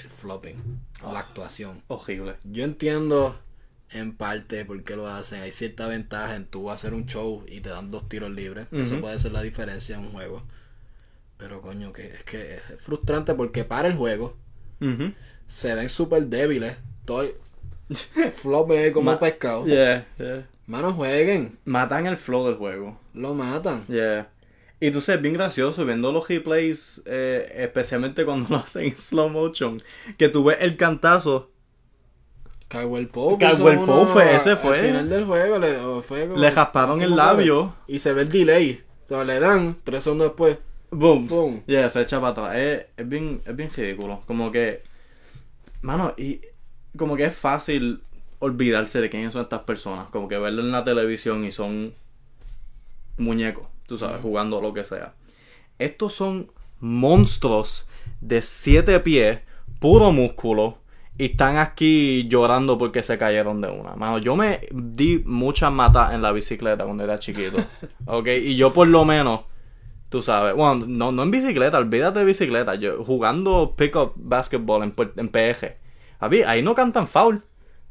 [0.03, 0.57] el flopping,
[1.03, 1.13] Ah.
[1.13, 1.83] la actuación.
[1.89, 2.37] Horrible.
[2.45, 3.39] Yo entiendo
[3.91, 5.43] en parte por qué lo hacen.
[5.43, 8.67] Hay cierta ventaja en tú hacer un show y te dan dos tiros libres.
[8.73, 10.43] Eso puede ser la diferencia en un juego.
[11.37, 14.37] Pero coño, que es que es frustrante porque para el juego
[15.47, 16.77] se ven súper débiles.
[17.01, 17.35] Estoy
[18.37, 19.67] flopping ahí como Ma- pescado.
[19.67, 20.47] Yeah, yeah.
[20.71, 22.99] Manos jueguen, Matan el flow del juego.
[23.15, 23.85] lo matan.
[23.89, 24.29] Yeah.
[24.79, 29.29] Y tú sabes, bien gracioso viendo los replays, eh, especialmente cuando lo hacen en slow
[29.29, 29.83] motion,
[30.17, 31.51] que tú ves el cantazo,
[32.69, 33.45] Cagwell Pope.
[33.45, 34.81] Caldwell hizo Pope fue- ese Al fue.
[34.81, 38.29] final del juego le, o fue como- le rasparon el labio, Y se ve el
[38.29, 38.81] delay.
[39.05, 40.57] O sea, le dan tres segundos después.
[40.93, 41.63] boom, Boom.
[41.67, 42.57] yeah, se echa para atrás.
[42.57, 44.23] Es, es bien, es bien ridículo.
[44.25, 44.85] Como que,
[45.83, 46.41] mano, y
[46.97, 48.03] como que es fácil
[48.41, 50.09] olvidarse de quiénes son estas personas.
[50.11, 51.95] Como que verlo en la televisión y son
[53.17, 55.15] muñecos, tú sabes, jugando lo que sea.
[55.79, 56.51] Estos son
[56.81, 57.87] monstruos
[58.21, 59.41] de siete pies,
[59.79, 60.79] puro músculo,
[61.19, 63.95] y están aquí llorando porque se cayeron de una.
[63.95, 67.59] Mano, yo me di muchas matas en la bicicleta cuando era chiquito,
[68.07, 68.27] ¿ok?
[68.43, 69.41] Y yo por lo menos,
[70.09, 74.95] tú sabes, bueno, no, no en bicicleta, olvídate de bicicleta, yo jugando pick-up basketball en,
[75.17, 75.77] en PG.
[76.47, 77.45] Ahí no cantan foul.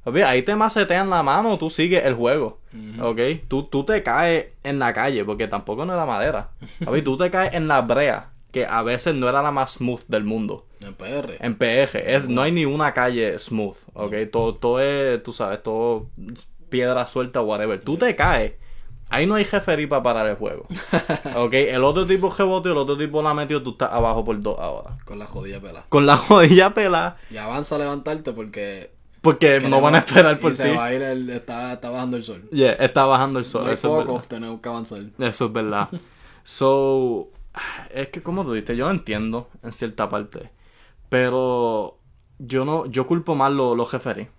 [0.09, 2.59] Papi, ahí te macetean la mano, tú sigues el juego.
[3.01, 3.19] ¿Ok?
[3.47, 6.51] Tú, tú te caes en la calle, porque tampoco no era madera.
[6.83, 10.01] Papi, tú te caes en la brea, que a veces no era la más smooth
[10.07, 10.65] del mundo.
[10.85, 11.37] En PR.
[11.39, 14.13] En PG, es, no hay ni una calle smooth, ¿ok?
[14.31, 16.07] Todo, todo es, tú sabes, todo
[16.69, 17.79] piedra suelta, whatever.
[17.81, 18.53] Tú te caes
[19.11, 20.67] Ahí no hay referí para parar el juego.
[21.35, 24.59] ok, el otro tipo rebote, el otro tipo la metió, tú estás abajo por dos
[24.59, 24.97] ahora.
[25.03, 25.85] Con la jodida pela.
[25.89, 27.17] Con la jodilla pelada.
[27.31, 28.91] Y avanza a levantarte porque.
[29.21, 30.75] Porque que no van va- a esperar y por se ti.
[30.75, 32.47] va a ir el- está, está bajando el sol.
[32.51, 33.65] Yeah, está bajando el sol.
[33.65, 34.27] no eso, es focos, verdad.
[34.29, 35.01] tenemos que avanzar.
[35.19, 35.89] eso es verdad.
[36.43, 37.29] So,
[37.93, 40.49] es que como tú dijiste, yo lo entiendo en cierta parte.
[41.09, 41.97] Pero
[42.39, 44.29] yo no, yo culpo más lo- los referees.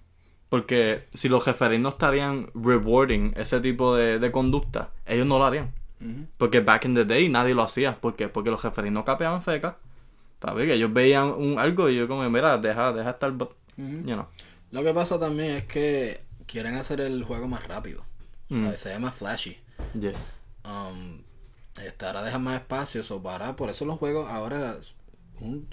[0.49, 5.45] Porque si los referees no estarían rewarding ese tipo de, de conducta, ellos no lo
[5.45, 5.73] harían.
[6.01, 6.27] Ujú.
[6.39, 7.97] Porque back in the day nadie lo hacía.
[8.01, 8.29] ¿Por qué?
[8.29, 9.77] Porque los referees no capeaban feca.
[10.41, 13.47] Papi, que ellos veían un, algo y yo como, mira, deja, deja estar, you
[13.79, 14.03] Ujú.
[14.05, 14.27] know.
[14.71, 18.05] Lo que pasa también es que quieren hacer el juego más rápido.
[18.49, 18.65] Mm.
[18.65, 18.81] ¿sabes?
[18.81, 19.59] Se ve más flashy.
[19.99, 20.13] Yeah.
[20.65, 21.23] Um,
[21.83, 23.03] este, ahora dejan más espacio.
[23.03, 24.77] So para, por eso los juegos ahora.
[25.41, 25.69] Un,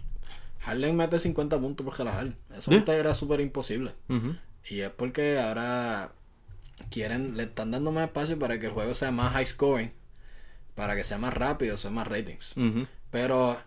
[0.65, 2.33] Harlem mete 50 puntos por relajar.
[2.55, 2.79] Eso Yeah.
[2.79, 3.93] antes era súper imposible.
[4.09, 4.35] Ujú.
[4.69, 6.11] Y es porque ahora
[6.89, 9.91] quieren, le están dando más espacio para que el juego sea más high scoring,
[10.75, 12.55] para que sea más rápido, sea más ratings.
[12.57, 12.85] Ujú.
[13.11, 13.57] Pero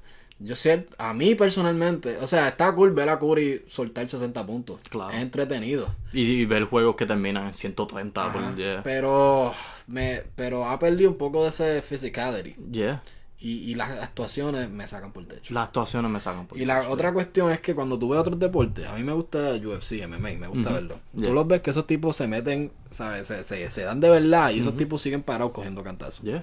[0.43, 4.81] yo sé, a mí personalmente, o sea, está cool ver a Curry soltar 60 puntos.
[4.89, 5.11] Claro.
[5.11, 5.95] Es entretenido.
[6.13, 8.25] Y, y ver juegos que terminan en 130.
[8.25, 8.33] Ajá.
[8.33, 8.83] por- yeah.
[8.83, 9.53] Pero
[9.87, 12.55] me pero ha perdido un poco de ese physicality.
[12.73, 13.03] Yeah.
[13.43, 15.55] Y, y las actuaciones me sacan por el techo.
[15.55, 18.39] Las actuaciones me sacan por Y la otra cuestión es que cuando tú ves otros
[18.39, 20.97] deportes, a mí me gusta UFC, MMA, me gusta verlo.
[21.15, 21.29] Yeah.
[21.29, 23.27] Tú los ves que esos tipos se meten, ¿sabes?
[23.27, 26.21] Se, se, se dan de verdad y esos tipos siguen parados cogiendo cantazos.
[26.23, 26.43] Yeah.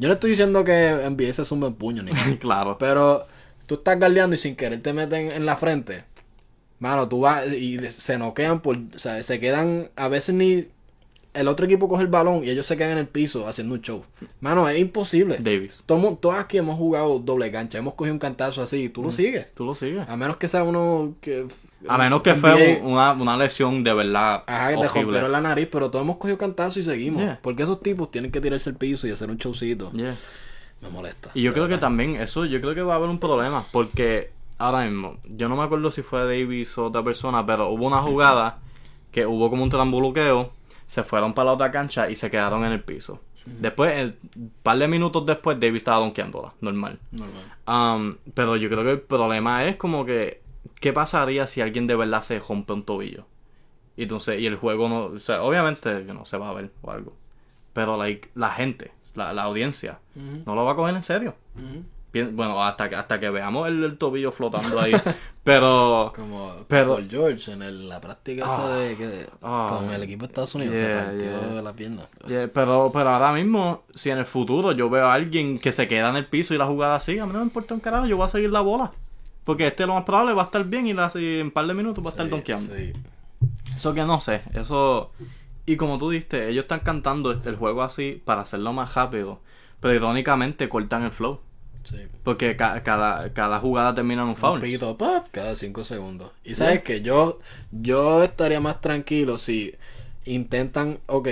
[0.00, 2.36] Yo no estoy diciendo que NBA se zumba en puño ni nada.
[2.38, 2.78] claro.
[2.78, 3.26] Pero
[3.66, 6.04] tú estás galdeando y sin querer te meten en la frente.
[6.78, 10.68] Mano, tú vas y se noquean por, o sea, se quedan, a veces ni
[11.34, 13.82] el otro equipo coge el balón y ellos se quedan en el piso haciendo un
[13.82, 14.02] show.
[14.40, 15.36] Mano, es imposible.
[15.38, 15.82] Davis.
[15.84, 19.12] Todo todos aquí hemos jugado doble cancha, hemos cogido un cantazo así y tú lo
[19.12, 19.52] sigues.
[19.54, 20.08] Tú lo sigues.
[20.08, 21.46] A menos que sea uno que...
[21.88, 25.32] A menos que NBA, fue un- una, una lesión de verdad Ajá, que te rompieron
[25.32, 27.22] la nariz, pero todos hemos cogido cantazo y seguimos.
[27.22, 27.38] Yeah.
[27.42, 29.90] Porque esos tipos tienen que tirarse el piso y hacer un showcito.
[29.92, 30.14] Yeah.
[30.82, 31.30] Me molesta.
[31.34, 34.30] Y yo creo que también eso, yo creo que va a haber un problema, porque
[34.58, 37.98] ahora mismo, yo no me acuerdo si fue Davis o otra persona, pero hubo una
[38.02, 38.58] jugada
[39.12, 40.52] que hubo como un trambuluqueo,
[40.86, 43.20] se fueron para la otra cancha y se quedaron en el piso.
[43.46, 44.16] Después, el
[44.62, 46.98] par de minutos después, Davis estaba donkeándola, normal.
[47.12, 47.44] Normal.
[47.66, 50.42] Um, pero yo creo que el problema es como que,
[50.80, 53.24] ¿qué pasaría si alguien de verdad se rompe un tobillo?
[53.96, 56.70] Y entonces, y el juego no, o sea, obviamente que no se va a ver
[56.82, 57.12] o algo.
[57.72, 61.34] Pero like, la gente, la, la audiencia, no lo va a coger en serio.
[62.32, 64.92] Bueno, hasta que, hasta que veamos el, el tobillo flotando ahí.
[65.44, 69.66] Pero, Como Pero- Paul George en el- la práctica esa de que Ah.
[69.78, 71.62] con el equipo de Estados Unidos Yeah, se partió yeah.
[71.62, 72.02] la pierna.
[72.26, 75.86] yeah, pero, pero ahora mismo, si en el futuro yo veo a alguien que se
[75.86, 78.06] queda en el piso y la jugada sigue, a mí no me importa un carajo,
[78.06, 78.90] yo voy a seguir la bola.
[79.50, 82.04] Porque este lo más probable va a estar bien y, en un par de minutos
[82.04, 82.72] va a estar Sí, donkeando.
[82.72, 82.92] sí.
[83.74, 85.10] Eso que no sé, eso...
[85.66, 89.40] Y como tú diste, ellos están cantando este- el juego así para hacerlo más rápido.
[89.80, 91.40] Pero irónicamente cortan el flow.
[91.82, 91.96] Sí.
[92.22, 94.58] Porque ca- cada, cada jugada termina en un foul.
[94.58, 96.30] Un pito pop cada cinco segundos.
[96.44, 97.40] Y sabes que yo,
[97.72, 99.74] yo estaría más tranquilo si
[100.26, 101.28] intentan, ok,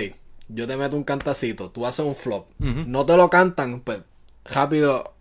[0.49, 4.01] yo te meto un cantacito, tú haces un flop, no te lo cantan, pues
[4.43, 5.13] rápido,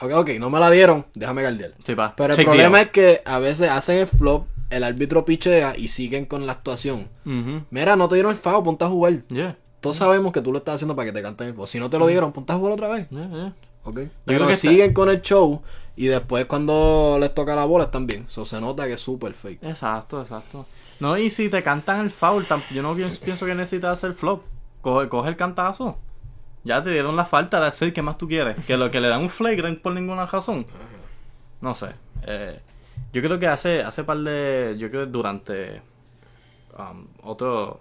[0.00, 1.72] ok, ok, no me la dieron, déjame guardiar.
[1.84, 2.14] Sí, pa.
[2.16, 5.88] Pero el Check problema es que a veces hacen el flop, el árbitro pichea y
[5.88, 7.08] siguen con la actuación.
[7.70, 9.22] Mira, no te dieron el FAO, ponte a jugar.
[9.28, 11.66] Yeah, Todos sabemos que tú lo estás haciendo para que te canten el FAO.
[11.66, 13.08] Si no te lo dieron, ponte a jugar otra vez.
[13.10, 13.54] yeah, yeah.
[13.84, 13.94] ¿ok?
[13.94, 15.62] creo Pero que está- siguen con el show
[15.96, 18.26] y después cuando les toca la bola están bien.
[18.28, 19.62] So, se nota que es súper fake.
[19.64, 20.66] Exacto, exacto.
[21.00, 24.42] No, y si te cantan el foul, yo no pienso, pienso que necesitas hacer flop.
[24.80, 25.96] Coge, coge el cantazo.
[26.64, 28.56] Ya te dieron la falta de hacer, ¿qué más tú quieres?
[28.66, 30.66] Que lo que le dan un flagrant por ninguna razón.
[31.60, 31.90] No sé.
[32.26, 32.60] Eh,
[33.12, 34.76] yo creo que hace, hace par de.
[34.78, 35.82] Yo creo que durante.
[36.78, 37.80] um, otro.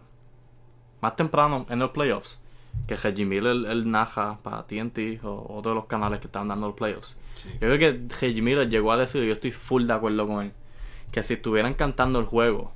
[1.02, 2.40] Más temprano en los playoffs.
[2.88, 6.68] Que Reggie Miller él narra para TNT o otro de los canales que estaban dando
[6.68, 7.18] los playoffs.
[7.36, 7.50] Sí.
[7.54, 10.46] Yo creo que Reggie Miller llegó a decir, y yo estoy full de acuerdo con
[10.46, 10.54] él,
[11.12, 12.72] que si estuvieran cantando el juego,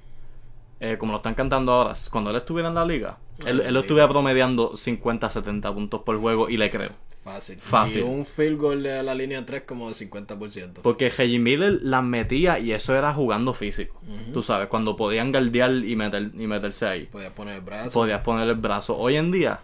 [0.79, 3.82] eh, como lo están cantando ahora, cuando él estuviera en la liga, él, él lo
[3.82, 6.91] estuviera promediando 50, 70 puntos por juego y le creo.
[7.23, 7.58] Fácil.
[7.60, 7.99] Fácil.
[7.99, 10.82] Y un field goal de la línea 3 como de 50%.
[10.82, 14.01] Porque Reggie Miller las metía y eso era jugando físico.
[14.34, 17.06] Tú sabes, cuando podían guardiar y, meter, y meterse ahí.
[17.06, 17.91] Podías poner el brazo.
[17.91, 18.97] Podías poner el brazo.
[18.97, 19.60] Hoy en día,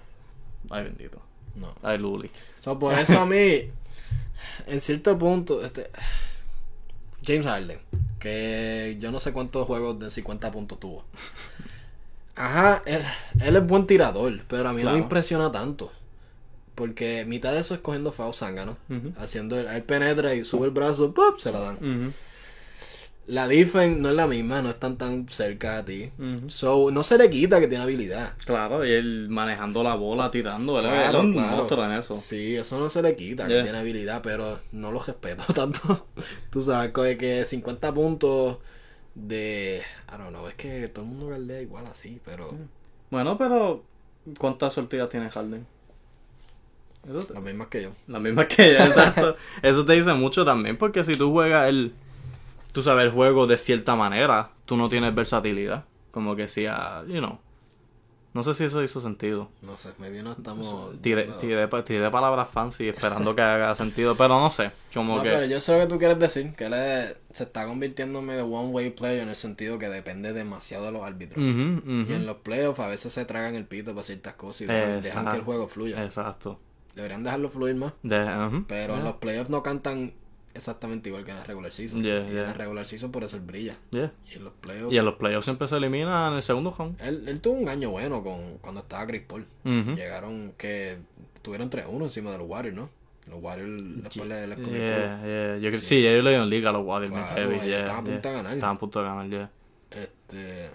[0.70, 1.20] ay bendito,
[1.56, 1.74] No.
[1.82, 2.30] ay Luli.
[2.60, 3.62] So, por eso a mí,
[4.68, 5.90] en cierto punto, este
[7.26, 7.80] James Harden,
[8.20, 11.06] que yo no sé cuántos juegos de 50 puntos tuvo.
[12.38, 13.02] Ajá, él,
[13.43, 15.91] él es buen tirador, pero a mí no me impresiona tanto.
[16.76, 19.12] Porque mitad de eso es cogiendo foul zángano, Ujú.
[19.17, 21.39] haciendo el, él penetra y sube el brazo, ¡pop!
[21.39, 22.13] se la dan.
[23.26, 26.12] La defense no es la misma, no están tan cerca a ti.
[26.47, 28.34] So, no se le quita que tiene habilidad.
[28.45, 31.58] Claro, y él manejando la bola, tirando, él es Claro, un claro.
[31.58, 32.21] monstruo en eso.
[32.21, 36.08] Sí, eso no se le quita, que tiene habilidad, pero no lo respeto tanto.
[36.50, 38.60] Tú sabes, que 50 puntos
[39.17, 39.82] de...
[40.13, 42.49] I don't know, es que todo el mundo galdea igual así, pero
[43.10, 43.84] Bueno, pero
[44.38, 45.65] ¿cuántas sortidas tiene Harden?
[47.08, 47.91] Eso te- las mismas que yo.
[48.08, 49.36] La misma que ella, exacto.
[49.62, 51.93] Eso te dice mucho también, porque si tú juegas el,
[52.73, 55.86] tú sabes, el juego de cierta manera, tú no tienes versatilidad.
[56.12, 57.39] Como que si, ah, you know.
[58.38, 59.50] No sé si eso hizo sentido.
[59.63, 61.02] No sé, maybe no estamos...
[61.02, 64.71] Tiré, tiré, pa- tiré palabras fancy esperando que haga sentido, pero no sé.
[64.93, 65.30] Como No, que...
[65.32, 68.26] pero yo sé lo que tú quieres decir, que él es- se está convirtiendo en
[68.26, 71.43] medio one-way player en el sentido que depende demasiado de los árbitros.
[71.43, 71.50] Y
[72.13, 75.38] en los playoffs a veces se tragan el pito para ciertas cosas y dejan, que
[75.38, 76.04] el juego fluya.
[76.04, 76.60] Exacto.
[76.93, 80.13] Deberían dejarlo fluir más, De- pero en los playoffs no cantan
[80.58, 82.04] exactamente igual que en la regular season.
[82.04, 82.43] Yeah, y en yeah.
[82.43, 83.78] la regular season por eso él brilla.
[83.91, 84.12] yeah.
[84.32, 84.93] Y en los playoffs...
[84.93, 87.00] Y en los playoffs siempre se elimina en el segundo round.
[87.02, 89.46] Él, él tuvo un año bueno con cuando estaba Chris Paul.
[89.63, 90.98] Llegaron que
[91.41, 92.89] tuvieron 3-1 encima de los Warriors, ¿no?
[93.30, 95.62] Los Warriors después le- les el.
[95.62, 97.13] Yo creo- sí, ellos le dieron liga a los Warriors.
[97.13, 98.54] Claro, estaban a punto de ganar.
[98.54, 99.52] Estaban a punto de ganar, yeah.
[99.91, 100.70] Este,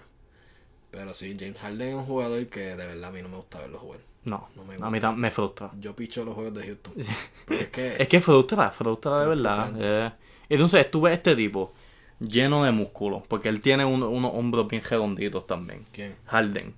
[0.91, 3.59] pero sí, James Harden es un jugador que de verdad a mí no me gusta
[3.59, 3.99] verlo jugar.
[4.25, 5.71] No, No me a mí me frustra.
[5.79, 6.93] Yo picho los juegos de Houston.
[7.49, 9.73] Es que, Es que frustra, frustra de verdad.
[9.77, 10.17] yeah.
[10.49, 11.73] Entonces estuve este tipo
[12.19, 15.85] lleno de músculos, porque él tiene un- unos hombros bien redonditos también.
[15.91, 16.15] ¿Quién?
[16.25, 16.73] Harden.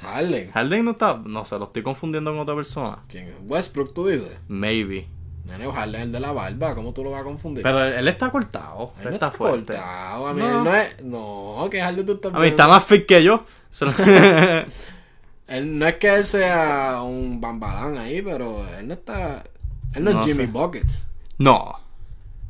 [0.00, 0.50] Harden.
[0.52, 2.98] Harden no está, no sé, lo estoy confundiendo con otra persona.
[3.08, 3.34] ¿Quién es?
[3.46, 4.36] Westbrook, tú dices.
[4.48, 5.08] Maybe.
[5.44, 6.74] Nene, Harden es el de la barba.
[6.76, 7.62] ¿Cómo tú lo vas a confundir?
[7.64, 9.72] Pero él, él está cortado, Él él no está, fuerte.
[9.74, 10.26] cortado.
[10.28, 10.48] A mí No.
[10.58, 11.02] él no es...
[11.02, 13.44] No, que Harden tú estás A mí está más fit que yo.
[15.52, 19.44] Él, no es que él sea un bambalán ahí, pero él no está...
[19.94, 20.50] Él no, No es Jimmy sé.
[20.50, 21.10] Buckets.
[21.36, 21.78] no,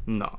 [0.06, 0.38] no.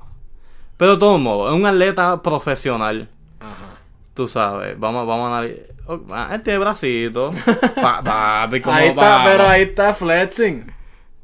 [0.78, 3.10] Pero de todos modos, es un atleta profesional.
[3.42, 3.80] Ajá.
[4.14, 5.66] Tú sabes, vamos, vamos a analizar.
[5.86, 7.32] Oh, ah, él tiene bracito.
[7.76, 10.72] Pa, ¿cómo Ahí está, pero ahí está flexing.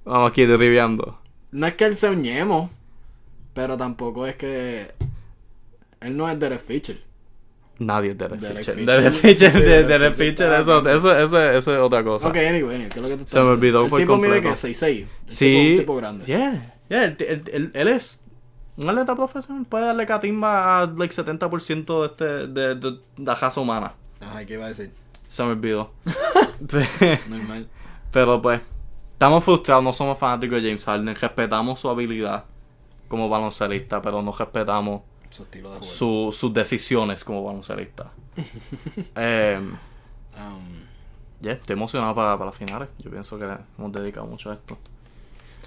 [0.04, 1.19] Vamos aquí derribiando.
[1.52, 2.69] No es que él sea un ñemo,
[3.54, 4.93] pero tampoco es que...
[6.02, 7.02] Él no es Derek Fisher.
[7.79, 8.85] Nadie es Derek Derek Fisher.
[8.85, 12.27] Derek Fisher, Sí, de- Derek Fisher está eso, eso, eso, eso es otra cosa.
[12.27, 14.17] Ok, anyway, anyway, ¿qué es lo que tú estás Se me olvidó El por tipo
[14.17, 14.87] mide que 6'6".
[14.87, 15.67] El tipo Sí.
[15.71, 16.25] un tipo grande.
[16.25, 18.21] Yeah, yeah, él, él- él- él es
[18.75, 19.65] un atleta profesional.
[19.65, 23.93] Puede darle catimba a like 70% de, este, de, de la raza humana.
[24.21, 24.91] Ajá, ¿qué iba a decir?
[25.29, 25.91] Se me olvidó.
[27.29, 27.67] Normal.
[28.11, 28.59] Pero pues,
[29.13, 31.15] estamos frustrados, no somos fanáticos de James Harden.
[31.15, 32.43] Respetamos su habilidad
[33.07, 35.83] como baloncelista, pero no respetamos Su estilo de juego.
[35.83, 38.11] su- sus decisiones como baloncelista.
[39.15, 39.59] eh,
[40.37, 40.83] Um,
[41.41, 42.87] Ya, estoy emocionado para, para las finales.
[42.99, 43.45] Yo pienso que
[43.77, 44.77] hemos dedicado mucho a esto.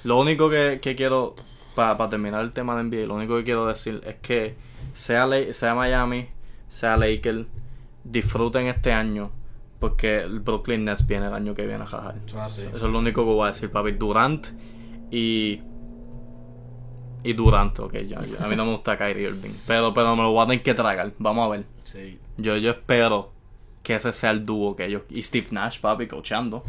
[0.05, 1.35] Lo único que, que quiero,
[1.75, 4.55] para, para terminar el tema de NBA, lo único que quiero decir es que
[4.94, 6.29] sea, Le- sea Miami,
[6.68, 7.46] sea Lakers,
[8.05, 9.31] disfruten este año.
[9.79, 12.14] Porque el Brooklyn Nets viene el año que viene a jajar.
[12.27, 12.62] eso es así.
[12.62, 13.92] Eso es lo único que voy a decir, papi.
[13.92, 14.46] Durant
[15.11, 15.61] y.
[17.25, 18.45] Y Durant, ok, ya, ya.
[18.45, 19.53] A mí no me gusta Kyrie Irving.
[19.67, 21.13] Pero, pero me lo voy a tener que tragar.
[21.19, 21.65] Vamos a ver.
[21.85, 22.19] Sí.
[22.37, 23.31] Yo, yo espero
[23.83, 25.03] que ese sea el dúo que ellos.
[25.09, 26.65] Y Steve Nash, papi, coachando.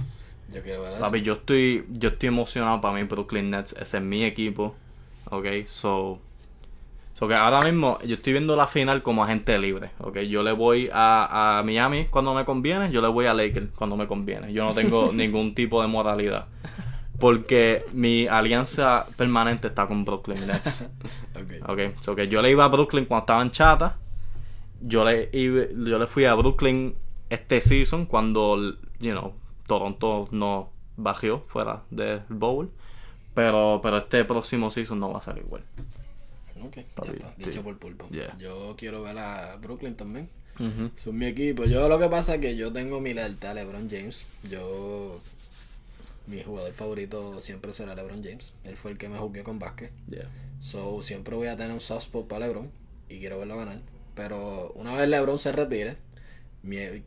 [0.50, 1.02] Yo quiero ver eso.
[1.02, 3.74] Papi, yo estoy, yo estoy emocionado para mí, Brooklyn Nets.
[3.74, 4.76] Ese es mi equipo.
[5.30, 6.20] Ok, so.
[7.16, 9.92] So que ahora mismo yo estoy viendo la final como agente libre.
[10.00, 12.92] Ok, yo le voy a, a Miami cuando me conviene.
[12.92, 14.52] Yo le voy a Lakers cuando me conviene.
[14.52, 16.48] Yo no tengo ningún tipo de moralidad.
[17.19, 20.88] Porque mi alianza permanente está con Brooklyn Nets.
[21.36, 21.69] Ok.
[21.69, 23.97] Ok, so que yo le iba a Brooklyn cuando estaban chata.
[24.82, 26.95] Yo le, iba- yo le fui a Brooklyn
[27.30, 28.58] este season cuando,
[28.99, 29.34] you know,
[29.67, 32.69] Toronto no bajó fuera del bowl.
[33.34, 35.63] Pero, pero este próximo season no va a ser igual.
[36.63, 37.34] Ok, ya está.
[37.38, 37.60] Dicho sí.
[37.60, 38.08] por pulpo.
[38.10, 38.38] Yeah.
[38.38, 40.30] Yo quiero ver a Brooklyn también.
[40.60, 40.91] Ujú.
[40.95, 41.65] Son mi equipo.
[41.65, 44.28] Yo lo que pasa es que yo tengo mi lealtad a LeBron James.
[44.49, 45.19] Yo.
[46.28, 48.54] Mi jugador favorito siempre será LeBron James.
[48.64, 49.92] Él fue el que me jugué con básquet.
[50.10, 50.30] Yeah.
[50.60, 52.72] So, siempre voy a tener un soft spot para LeBron.
[53.10, 53.80] Y quiero verlo ganar.
[54.16, 55.98] Pero una vez LeBron se retire.
[56.62, 57.04] mi-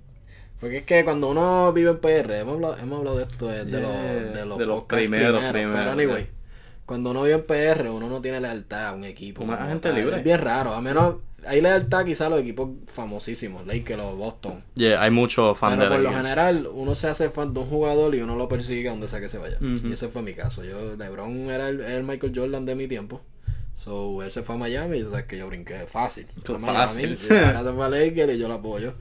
[0.61, 3.59] Porque es que cuando uno vive en PR, hemos hablado, hemos hablado de esto de,
[3.65, 3.71] los,
[4.35, 6.33] de los, de los podcasts primeros, primero, primeros, Pero anyway, yeah.
[6.87, 9.45] Cuando uno vive en PR, uno no tiene lealtad a un equipo.
[9.45, 9.99] Una agente tal.
[9.99, 10.17] libre.
[10.17, 10.73] Es bien raro.
[10.73, 14.65] A menos hay lealtad quizá a los equipos famosísimos, Lakers o Boston.
[14.75, 17.67] Yeah, hay muchos fans Pero de por lo general, uno se hace fan de un
[17.67, 19.59] jugador y uno lo persigue a donde sea que se vaya.
[19.61, 20.65] Y ese fue mi caso.
[20.65, 23.21] Yo, LeBron era el, el Michael Jordan de mi tiempo.
[23.73, 26.27] So, él se fue a Miami y yo sabes que yo brinqué fácil.
[26.43, 27.19] Fue Fácil.
[27.21, 28.95] Miami, y ahora se fue a Lakers y yo lo apoyo.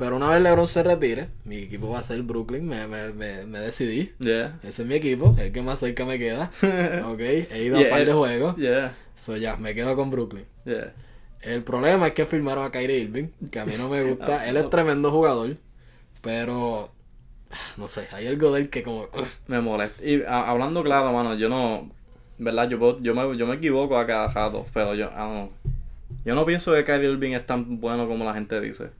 [0.00, 2.66] Pero una vez LeBron se retire, mi equipo va a ser Brooklyn.
[2.66, 4.12] Me, me, me, me decidí.
[4.18, 4.58] Yeah.
[4.62, 6.50] Ese es mi equipo, el que más cerca me queda.
[7.06, 8.56] ok, he ido a un par de juegos.
[8.56, 8.94] Yeah.
[9.14, 10.46] So, ya, me quedo con Brooklyn.
[10.64, 10.94] Yeah.
[11.42, 14.46] El problema es que firmaron a Kyrie Irving, que a mí no me gusta.
[14.48, 15.58] Él es tremendo jugador,
[16.22, 16.90] pero
[17.76, 19.08] no sé, hay algo de él que como
[19.48, 20.02] me molesta.
[20.04, 21.90] Y a- hablando claro, mano, yo no,
[22.38, 25.32] verdad, yo puedo- yo me, yo me equivoco a cada rato, pero yo, I don't
[25.32, 25.50] know.
[26.24, 28.90] yo no pienso que Kyrie Irving es tan bueno como la gente dice.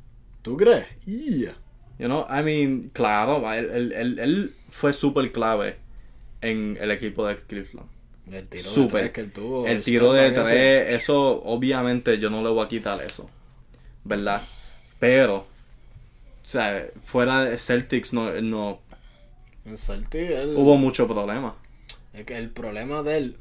[0.43, 0.87] ¿Tú crees?
[1.07, 1.55] Yeah.
[1.99, 5.77] You know, I mean, claro, él, él, él, él fue súper clave
[6.41, 7.89] en el equipo de Cleveland.
[8.31, 9.67] El tiro de tres que él tuvo.
[9.67, 10.43] El tiro de ese.
[10.43, 13.29] tres, eso obviamente yo no le voy a quitar eso,
[14.05, 14.43] ¿verdad?
[14.99, 15.47] Pero, o
[16.43, 18.81] sea, fuera de Celtics no, no
[19.67, 21.57] En Celtic, él- hubo mucho problema.
[22.15, 23.37] Es que el problema de él,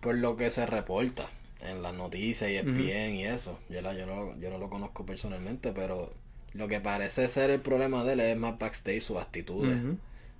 [0.00, 1.28] por lo que se reporta
[1.62, 4.68] en las noticias y es bien y eso, yo, la- yo, no, yo no lo
[4.70, 6.12] conozco personalmente, pero
[6.54, 9.78] lo que parece ser el problema de él es más backstage sus actitudes.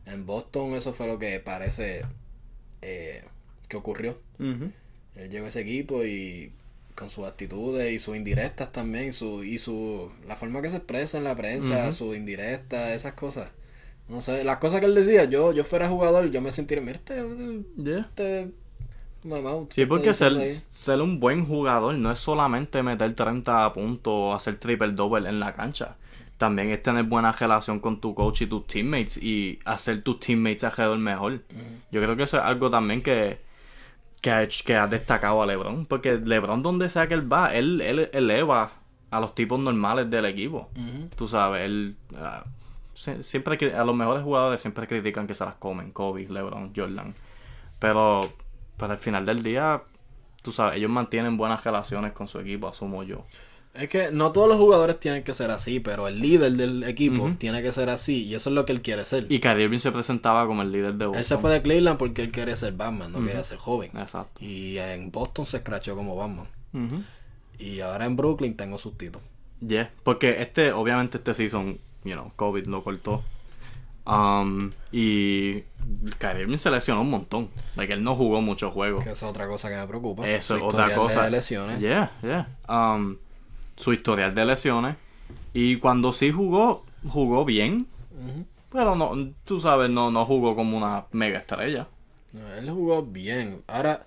[0.07, 2.05] En Boston eso fue lo que parece
[2.83, 3.25] eh,
[3.69, 4.19] que ocurrió.
[5.17, 6.53] Él llegó a ese equipo y
[6.95, 11.19] con sus actitudes y sus indirectas también, su, y su la forma que se expresa
[11.19, 11.93] en la prensa, Ujú.
[11.93, 13.51] sus indirectas, esas cosas.
[14.09, 16.99] No sé, las cosas que él decía, yo yo fuera jugador, yo me sentiría, mira
[16.99, 17.23] este,
[17.77, 18.09] Yeah.
[18.09, 18.51] este
[19.25, 24.13] mamá, Sí, ¿qué porque ser, ser un buen jugador no es solamente meter 30 puntos
[24.13, 25.97] o hacer triple double en la cancha.
[26.41, 30.65] También es tener buena relación con tu coach y tus teammates y hacer tus teammates
[30.65, 31.43] alrededor mejor.
[31.93, 33.39] Yo creo que eso es algo también que,
[34.23, 35.85] que, ha, hecho- que ha destacado a LeBron.
[35.85, 38.73] Porque LeBron, donde sea que él va, él, él eleva
[39.11, 40.71] a los tipos normales del equipo.
[40.75, 41.11] Ujú.
[41.15, 41.95] Tú sabes, él.
[42.17, 42.45] ah,
[42.95, 47.15] sie- siempre a los mejores jugadores siempre critican que se las comen, Kobe, LeBron, Jordan.
[47.79, 48.23] Pero,
[48.79, 49.83] pero al final del día,
[50.43, 53.27] tú sabes, ellos mantienen buenas relaciones con su equipo, asumo yo.
[53.75, 57.31] Es que no todos los jugadores tienen que ser así, pero el líder del equipo
[57.39, 59.27] tiene que ser así y eso es lo que él quiere ser.
[59.29, 61.21] Y Kyrie Irving se presentaba como el líder de Boston.
[61.21, 63.91] él se fue de Cleveland porque él quiere ser Batman, no quiere ser joven.
[63.97, 64.45] Exacto.
[64.45, 66.49] Y en Boston se escrachó como Batman.
[67.59, 69.27] Y ahora en Brooklyn tengo sus títulos.
[69.61, 73.23] Yeah, porque este, obviamente este season, you know, COVID lo cortó.
[74.07, 75.61] Um, y
[76.19, 77.51] Kyrie Irving se lesionó un montón.
[77.77, 79.05] Like, él no jugó muchos juegos.
[79.05, 80.27] Que es otra cosa que me preocupa.
[80.29, 81.25] Eso es otra cosa.
[81.25, 81.79] De lesiones.
[81.79, 82.49] Yeah, yeah.
[82.69, 83.19] Um,
[83.81, 84.97] su historial de lesiones.
[85.53, 87.87] Y cuando sí jugó, jugó bien.
[88.71, 91.89] Pero no, tú sabes, no, no jugó como una mega estrella.
[92.33, 93.63] No, él jugó bien.
[93.67, 94.07] Ahora,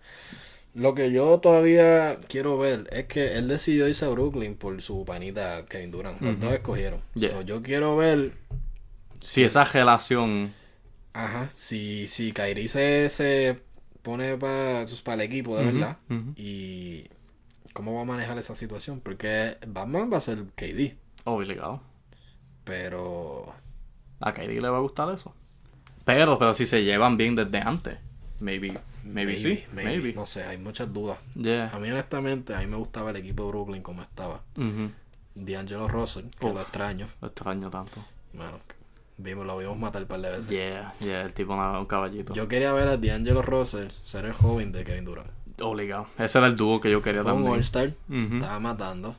[0.74, 5.04] lo que yo todavía quiero ver es que él decidió irse a Brooklyn por su
[5.06, 6.22] panita Kevin Durant.
[6.22, 7.02] Los dos escogieron.
[7.16, 7.32] Yeah.
[7.32, 8.34] So, yo quiero ver,
[9.20, 10.54] Si esa relación.
[11.14, 13.62] ajá, si, si Kyrie se, se
[14.02, 15.98] pone para el equipo de verdad
[16.36, 17.06] y
[17.74, 19.00] cómo va a manejar esa situación.
[19.00, 20.96] Porque Batman va a ser KD,
[21.26, 21.82] Obligado.
[22.64, 23.54] pero
[24.20, 25.34] A Kyrie le va a gustar eso.
[26.06, 27.98] Pero, pero si se llevan bien desde antes.
[28.40, 28.78] Maybe.
[29.06, 29.64] Maybe, sí.
[29.74, 30.14] Maybe.
[30.14, 31.18] No sé, hay muchas dudas.
[31.36, 31.70] Yeah.
[31.74, 34.42] A mí honestamente, a mí me gustaba el equipo de Brooklyn como estaba.
[34.58, 34.92] Ujú.
[35.36, 36.54] D'Angelo Russell, que Uf.
[36.54, 37.08] lo extraño.
[37.22, 38.04] Lo extraño tanto.
[38.34, 38.60] Bueno,
[39.18, 40.48] vimos, lo vimos matar un par de veces.
[40.48, 42.34] Yeah, yeah, el tipo un caballito.
[42.34, 45.30] Yo quería ver a D'Angelo Russell ser el joven de Kevin Durant.
[45.62, 46.08] Obligado.
[46.18, 47.48] Ese era el dúo que yo quería Fue un.
[47.48, 47.94] All-Star,
[48.36, 49.16] estaba matando.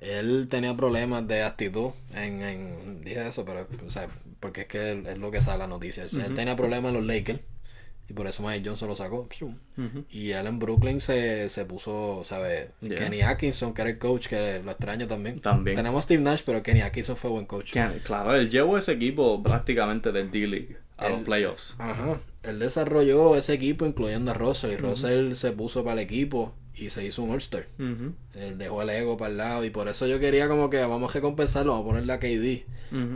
[0.00, 4.08] Él tenía problemas de actitud en, en dije eso, pero o sea,
[4.40, 6.04] porque es que él- es lo que sale la noticia.
[6.04, 7.40] O sea, Él tenía problemas en los Lakers
[8.08, 9.26] y por eso Mike Johnson lo sacó.
[10.10, 12.68] Y él en Brooklyn se, se puso, ¿sabes?
[12.80, 12.94] Yeah.
[12.94, 15.40] Kenny Atkinson, que era el coach, que lo extraño también.
[15.40, 15.76] También.
[15.76, 17.72] Tenemos a Steve Nash, pero Kenny Atkinson fue buen coach.
[18.04, 21.74] Claro, él llevó ese equipo prácticamente del D-League a los Él- playoffs.
[21.78, 22.20] Ajá.
[22.42, 24.72] Él desarrolló ese equipo incluyendo a Russell.
[24.72, 27.66] Y Russell se puso para el equipo y se hizo un All-Star.
[27.78, 28.14] Ujú.
[28.34, 29.64] Él dejó el ego para el lado.
[29.64, 32.66] Y por eso yo quería como que vamos a recompensarlo, vamos a ponerle a KD.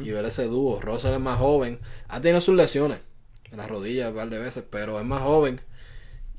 [0.03, 0.81] Y ver ese dúo.
[0.81, 1.79] Russell es más joven.
[2.09, 2.99] Ha tenido sus lesiones
[3.53, 5.61] en las rodillas un par de veces, pero es más joven.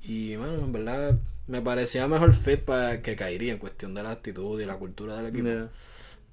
[0.02, 4.12] Y bueno, en verdad me parecía mejor fit para que caería en cuestión de la
[4.12, 5.46] actitud y la cultura del equipo.
[5.48, 5.70] Yeah.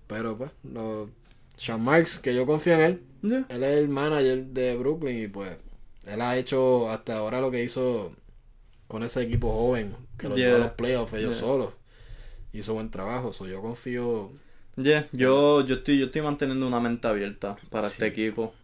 [0.07, 1.09] Pero pues, lo,
[1.57, 3.46] Sean Marks, que yo confío en él, Yeah.
[3.48, 5.57] él es el manager de Brooklyn y pues
[6.07, 8.12] él ha hecho hasta ahora lo que hizo
[8.87, 10.46] con ese equipo joven que lo Yeah.
[10.46, 11.40] llevó a los playoffs ellos Yeah.
[11.40, 11.72] solos.
[12.52, 14.31] Hizo buen trabajo, so yo confío.
[14.76, 17.94] Yeah, Yo, yo, estoy, yo estoy manteniendo una mente abierta para Sí.
[17.94, 18.54] este equipo.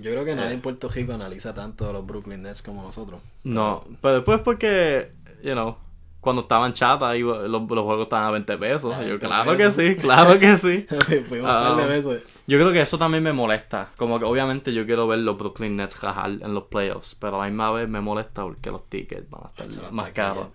[0.00, 0.54] Yo creo que nadie Yeah.
[0.54, 3.20] en Puerto Rico analiza tanto a los Brooklyn Nets como nosotros.
[3.44, 5.76] No, pero después porque, you know,
[6.20, 8.92] cuando estaban chata y los, los juegos estaban a 20 pesos.
[8.94, 9.76] A Yo, 20 claro pesos.
[9.76, 10.86] que sí, claro que sí.
[10.90, 11.86] Un par de Ah.
[11.86, 12.22] veces.
[12.46, 13.90] Yo creo que eso también me molesta.
[13.96, 17.44] Como que obviamente yo quiero ver los Brooklyn Nets rajar en los playoffs, pero a
[17.44, 20.48] la misma vez me molesta porque los tickets van a estar más caros.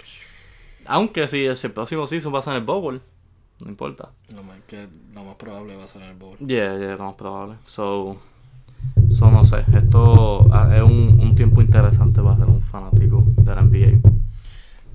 [0.87, 3.01] Aunque si el próximo season pasa en el Bowl,
[3.61, 4.09] no importa.
[4.35, 6.37] Lo más, que, lo más probable va a ser en el bowl.
[6.39, 7.55] Yeah, yeah, lo más probable.
[7.65, 8.17] So,
[9.09, 9.63] so no sé.
[9.75, 13.99] Esto ah, es un, un tiempo interesante para ser un fanático de la NBA.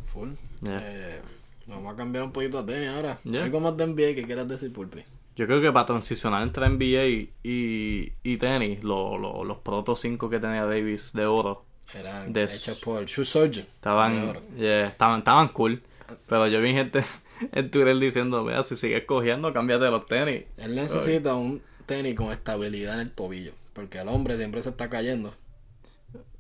[0.05, 0.29] Full.
[0.63, 0.81] Yeah.
[0.83, 1.21] Eh,
[1.67, 3.19] Vamos a cambiar un poquito a tenis ahora.
[3.25, 3.45] Ya.
[3.45, 5.05] Algo más de NBA que quieras decir, Pulpi.
[5.37, 10.29] Yo creo que para transicionar entre NBA y, y tenis, lo- lo- los Proto 5
[10.29, 13.67] que tenía Davis de oro Eran De- hechos por Shoe Surgeon.
[13.75, 15.81] estaban, yeah, estaban, estaban cool.
[16.29, 17.03] Pero yo vi gente
[17.53, 20.45] en Twitter diciendo, mira, si sigues cogiendo, cámbiate los tenis.
[20.57, 23.53] Él necesita un tenis con estabilidad en el tobillo.
[23.73, 25.33] Porque el hombre siempre se está cayendo.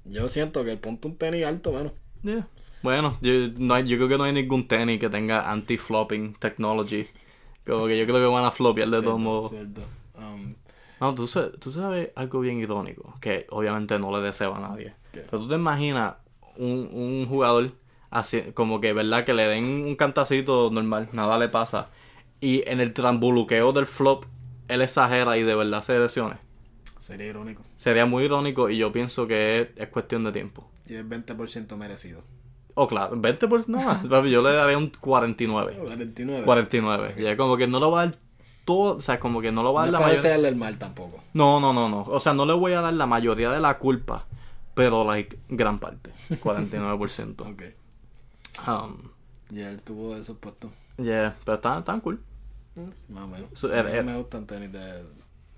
[0.04, 1.92] Yo siento que el ponte un tenis alto, bueno.
[2.22, 2.46] Yeah.
[2.82, 7.06] Bueno, yo, no hay- yo creo que no hay ningún tenis que tenga anti-flopping technology.
[7.66, 9.52] Como que yo creo que van a flopear de todos modos.
[10.16, 10.54] Um,
[11.00, 11.26] No, tú,
[11.58, 14.94] tú sabes algo bien irónico, que obviamente no le deseo a nadie.
[15.12, 15.20] ¿Qué?
[15.20, 16.14] Pero tú te imaginas
[16.56, 17.72] un, un jugador
[18.10, 19.24] así, como que, ¿verdad?
[19.24, 21.88] Que le den un cantacito normal, nada le pasa.
[22.40, 24.24] Y en el trambuluqueo del flop,
[24.68, 26.36] él exagera y de verdad se lesione.
[26.98, 27.62] sería irónico.
[27.76, 30.70] Sería muy irónico y yo pienso que es, es cuestión de tiempo.
[30.86, 32.22] Y es 20% merecido.
[32.74, 35.76] O claro, 20 por nada, papi, yo le daría un 49.
[35.86, 36.44] 49.
[36.44, 37.14] 49.
[37.18, 38.16] Y es como que no lo va a dar
[38.64, 40.22] todo, o sea, como que no lo va a No dar es la mayoría.
[40.22, 41.18] desearle el mal tampoco.
[41.34, 42.02] No, no, no, no.
[42.02, 44.26] O sea, no le voy a dar la mayoría de la culpa,
[44.74, 47.40] pero like gran parte, 49%.
[47.50, 47.62] Ok.
[48.68, 48.96] Um,
[49.50, 50.70] Y él tuvo esos puestos.
[50.98, 52.20] yeah, pero están tan cool.
[52.76, 53.50] Mm, Más o menos.
[53.64, 55.02] Mí er- er- me gustan tenis de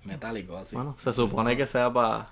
[0.05, 0.75] metálicos así.
[0.75, 2.27] Bueno, se supone que sea para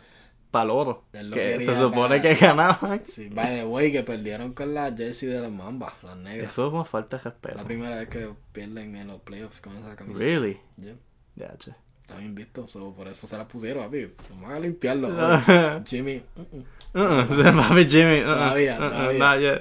[0.52, 1.06] pa el oro.
[1.34, 3.02] Que se supone pa- que ganaban.
[3.06, 6.52] Sí, by the way, que perdieron con la jersey de las mambas, las negras.
[6.52, 7.64] Eso es una falta de Es la respeto.
[7.66, 10.26] primera vez que pierden en los playoffs con esa camiseta.
[10.26, 10.60] Really?
[10.78, 10.96] Yeah.
[11.36, 11.72] Ya, che.
[12.02, 14.12] Está bien visto, so, por eso se la pusieron, papi.
[14.32, 15.08] Vamos a limpiarlo.
[15.86, 16.22] Jimmy.
[16.36, 16.64] mm, mm.
[16.94, 18.20] Uh-uh, se papi Jimmy.
[18.20, 19.54] uh-uh, Todavía, uh-uh, todavía.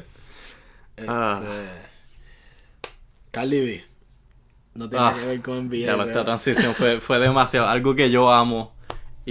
[0.97, 1.41] Este, Ah.
[3.31, 3.85] Cardi B.
[4.75, 5.77] No tiene Ah, que ver con NBA.
[5.87, 7.69] Ya, esta pero- transición fue, fue demasiado.
[7.69, 8.73] Algo que yo amo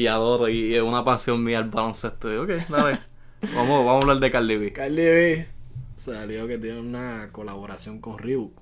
[0.02, 2.32] y adoro y es una pasión mía el baloncesto.
[2.34, 3.00] Y, Ok, dale.
[3.54, 4.74] vamos, vamos a hablar de Cardi B.
[4.74, 5.48] Cardi B
[5.96, 8.54] salió que tiene una colaboración con Reebok.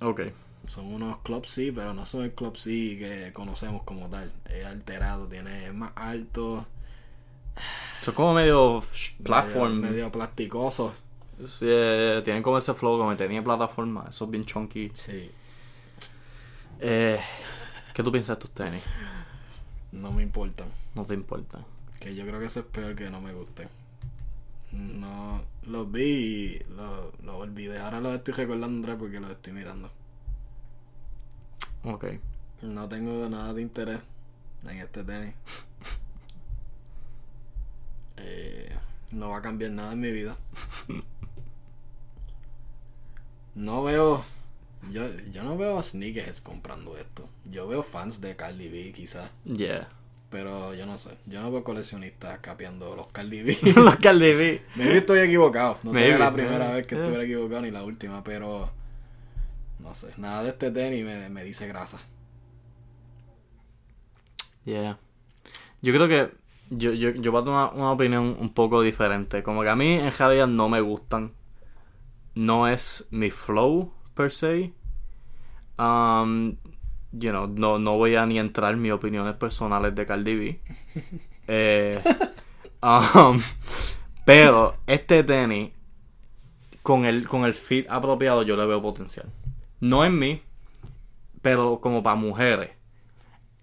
[0.00, 0.20] Ok.
[0.66, 4.32] Son unos Club C, pero no son el Club C que conocemos como tal.
[4.46, 6.66] Es alterado, tiene es más alto,
[8.02, 8.82] Son como medio
[9.22, 9.80] platform.
[9.80, 10.92] medio, medio plasticoso.
[11.46, 14.06] Sí, eh, tienen como ese flow, como tenía plataforma.
[14.08, 14.92] Eso es bien chunky.
[14.92, 15.30] Sí,
[16.80, 17.20] Eh,
[17.94, 18.82] ¿Qué tú piensas de tus tenis?
[19.92, 20.68] No me importan.
[20.94, 21.64] No te importa.
[22.00, 23.68] Que yo creo que eso es peor que no me guste.
[24.72, 27.78] No, los vi y los los olvidé.
[27.78, 29.90] Ahora los estoy recordando porque los estoy mirando.
[31.84, 32.06] Ok.
[32.62, 34.00] No tengo nada de interés
[34.68, 35.34] en este tenis.
[38.24, 38.70] Eh,
[39.10, 40.36] no va a cambiar nada en mi vida.
[43.54, 44.24] No veo.
[44.90, 47.28] Yo, yo no veo a sneakerheads comprando esto.
[47.44, 49.30] Yo veo fans de Cardi B quizás.
[49.44, 49.88] Yeah.
[50.30, 51.10] Pero yo no sé.
[51.26, 53.58] Yo no veo coleccionistas capeando los Cardi B.
[53.76, 54.62] Los Cardi B.
[54.76, 55.78] Maybe estoy equivocado.
[55.82, 57.04] No sería la primera maybe, vez que yeah.
[57.04, 58.70] estuviera equivocado ni la última, pero
[59.78, 60.08] no sé.
[60.16, 62.00] Nada de este tenis me, me dice grasa.
[64.64, 64.98] Yeah.
[65.82, 66.32] Yo creo que
[66.70, 69.42] yo, yo, yo voy a tomar una opinión un poco diferente.
[69.42, 71.34] Como que a mí en realidad no me gustan.
[72.34, 74.72] No es mi flow per se.
[75.78, 76.56] Um,
[77.12, 80.60] you know, no, no voy a ni entrar en mis opiniones personales de Cardi B.
[81.48, 82.00] Eh,
[82.82, 83.36] um,
[84.24, 85.72] pero este tenis,
[86.82, 89.26] con el, con el fit apropiado, yo le veo potencial.
[89.80, 90.40] No en mí,
[91.42, 92.70] pero como para mujeres.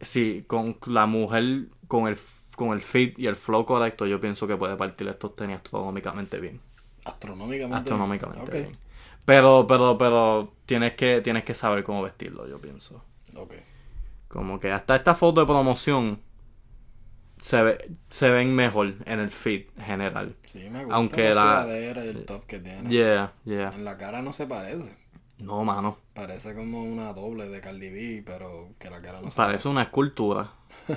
[0.02, 2.18] Sí, con la mujer, con el,
[2.58, 6.40] con el fit y el flow correcto, yo pienso que puede partir estos tenis astronómicamente
[6.40, 6.60] bien.
[7.06, 7.78] Astronómicamente.
[7.78, 8.72] Astronómicamente bien.
[9.30, 13.06] Pero, pero, pero tienes que, tienes que saber cómo vestirlo, yo pienso.
[13.36, 13.54] Ok.
[14.28, 16.20] Como que hasta esta foto de promoción
[17.38, 20.36] se, ve, se ven mejor en el fit general.
[20.48, 22.90] Sí, me gusta Aunque la sudadera y el top que tiene.
[22.90, 23.72] Yeah, yeah.
[23.72, 24.98] En la cara no se parece.
[25.38, 26.00] No, mano.
[26.16, 29.84] Parece como una doble de Cardi B, pero que la cara no se Parece una
[29.84, 30.54] escultura.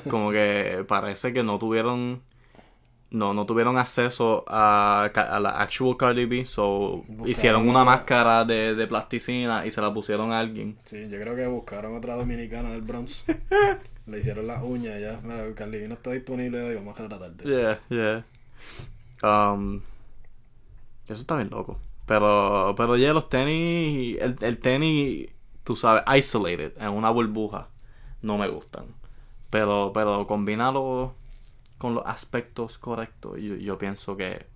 [0.08, 2.22] Como que parece que no tuvieron.
[3.12, 6.44] No, no tuvieron acceso a, a la actual Cardi B.
[6.46, 10.78] So Buscaron hicieron una una- máscara de, de plasticina y se la pusieron a alguien.
[10.84, 13.24] Sí, yo creo que buscaron otra dominicana del Bronx.
[14.06, 15.20] Le hicieron las uñas ya.
[15.22, 17.44] Mira, Cardi B no está disponible hoy, vamos a retratarte.
[17.44, 18.24] Yeah, yeah.
[19.22, 19.82] Um,
[21.06, 21.78] eso está bien loco.
[22.06, 25.28] Pero, pero ya los tenis, el, el tenis,
[25.64, 27.68] tú sabes, isolated, en una burbuja,
[28.22, 28.86] no me gustan.
[29.50, 31.14] Pero, pero combinarlo
[31.82, 34.46] con los aspectos correctos, yo, yo pienso que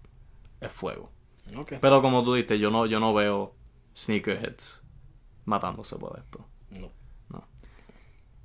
[0.60, 1.10] es fuego.
[1.80, 3.52] Pero como tú dices, yo no, yo no veo
[3.96, 4.80] sneakerheads
[5.44, 6.46] matándose por esto.
[6.70, 7.42] No.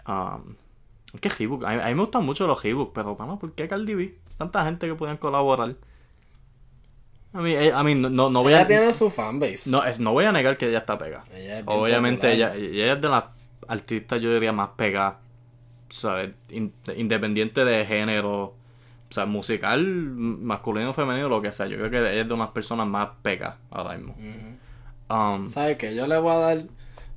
[0.08, 0.56] Um,
[1.14, 3.54] es que Reebok, a mí, a mí me gustan mucho los Reebok, pero vamos, ¿por
[3.54, 4.18] qué Cardi B?
[4.40, 5.76] Tanta gente que pueden colaborar.
[7.34, 8.68] I mean, eh, I mean, no, no voy Ella a...
[8.68, 9.70] tiene su fanbase.
[9.70, 11.24] No, es, no voy a negar que ella está pega.
[11.32, 13.26] Ella es Obviamente ella, ella es de las
[13.68, 15.20] artistas, yo diría, más pega,
[15.90, 16.32] ¿sabes?
[16.50, 18.56] In- independiente de género,
[19.12, 21.68] o sea, musical, masculino femenino, lo que sea.
[21.68, 24.16] Yo creo que ella es de unas personas más pegas ahora mismo.
[25.10, 25.94] Um, ¿Sabes qué?
[25.94, 26.64] Yo le voy a dar.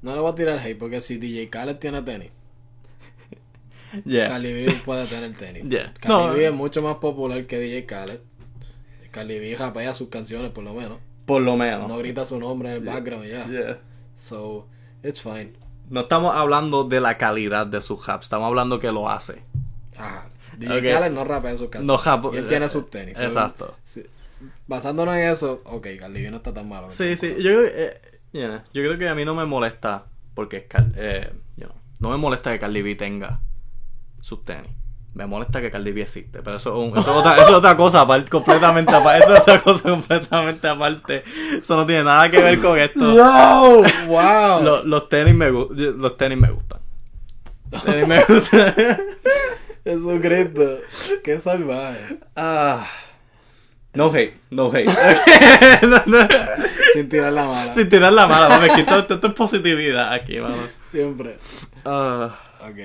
[0.02, 2.30] No le voy a tirar hate porque si DJ Khaled tiene tenis,
[4.04, 4.26] yeah.
[4.26, 5.62] Cardi B puede tener tenis.
[5.68, 5.94] Yeah.
[6.00, 6.32] Cardi No.
[6.32, 8.18] B es mucho más popular que DJ Khaled.
[9.12, 10.98] Cardi B rapea sus canciones por lo menos.
[11.26, 11.88] Por lo menos.
[11.88, 13.46] No grita su nombre en el background ya.
[13.46, 13.78] Yeah.
[14.16, 14.66] So,
[15.04, 15.52] it's fine.
[15.88, 19.44] No estamos hablando de la calidad de su rap, estamos hablando que lo hace.
[19.96, 20.28] Ajá.
[20.68, 20.84] DJ Ok.
[21.00, 21.86] Khaled no rapea sus canciones.
[21.86, 23.18] No rap- Y él tiene sus tenis.
[23.20, 23.76] Exacto.
[23.84, 24.04] sí.
[24.66, 26.90] Basándonos en eso, ok, Cardi B no está tan malo.
[26.90, 28.00] Sí, sí, yo creo, que, eh,
[28.32, 30.04] yeah, yo creo que a mí no me molesta
[30.34, 33.40] porque eh, you know, no me molesta que Cardi B tenga
[34.20, 34.70] sus tenis.
[35.14, 37.76] Me molesta que Cardi B existe, pero eso, es un- eso, otra, eso es otra
[37.76, 39.22] cosa aparte, completamente aparte.
[39.24, 41.22] Eso es otra cosa completamente aparte.
[41.60, 42.98] Eso no tiene nada que ver con esto.
[43.14, 43.82] ¡No!
[44.08, 44.62] ¡Wow!
[44.64, 46.80] Los, los tenis me los tenis me gustan.
[47.70, 48.74] Los tenis me gustan.
[49.84, 50.78] Jesucristo.
[51.22, 52.18] Qué salvaje.
[52.36, 52.86] Ah.
[53.92, 54.88] No hate, no hate.
[55.86, 56.26] No, no.
[56.94, 57.72] Sin tirar la mala.
[57.72, 60.56] Sin tirar la mala, mami, esto, esto es positividad aquí, mano.
[60.84, 61.38] Siempre.
[61.84, 62.78] Ah, Ok.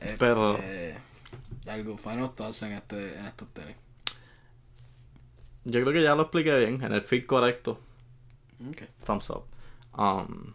[0.00, 0.58] Este, Pero-
[1.68, 3.76] algo, final thoughts en, este, en estos tenis.
[5.64, 7.78] yo creo que ya lo expliqué bien, en el feed correcto.
[8.70, 8.82] Ok.
[9.04, 9.44] Thumbs up.
[9.96, 10.54] Um,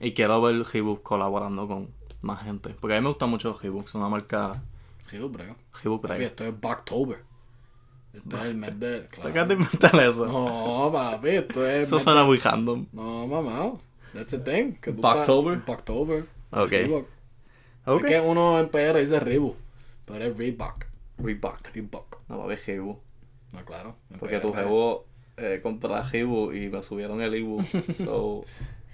[0.00, 1.90] y quiero ver Reebok colaborando con
[2.26, 2.74] más gente.
[2.80, 4.62] Porque a mí me gusta mucho Reebok, es una marca
[5.08, 5.56] Gil, brego.
[5.82, 6.26] Reebok Papi, brega.
[6.30, 7.18] esto es Backtober.
[8.12, 9.00] Esto es el mes de.
[9.02, 9.30] ¿Te claro.
[9.30, 10.26] acabas de inventar eso?
[10.26, 11.86] No, papi, esto es.
[11.88, 12.86] Eso suena de- muy random.
[12.92, 13.72] No, mamá.
[14.14, 14.72] That's the thing.
[14.80, 15.58] que Backtober?
[15.58, 16.26] estás- Backtober.
[16.50, 16.70] Ok.
[16.70, 17.06] Reebok.
[17.86, 18.04] Ok.
[18.04, 19.56] Es que uno en PR dice Reebok.
[20.06, 20.86] Pero es Reebok.
[21.18, 21.68] Reebok.
[21.74, 22.20] Reebok.
[22.28, 23.00] No, papi, Reebok.
[23.52, 23.96] No, claro.
[24.18, 24.42] Porque PR.
[24.42, 25.04] tu jevo
[25.36, 27.62] eh, compra Reebok y me subieron el ebook.
[27.96, 28.44] so,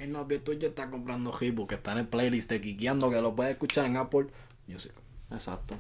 [0.03, 3.36] El novio tuyo está comprando Reebok, que está en el playlist de Kikiando, que lo
[3.36, 4.26] puedes escuchar en Apple
[4.66, 4.92] Music.
[5.30, 5.78] exacto.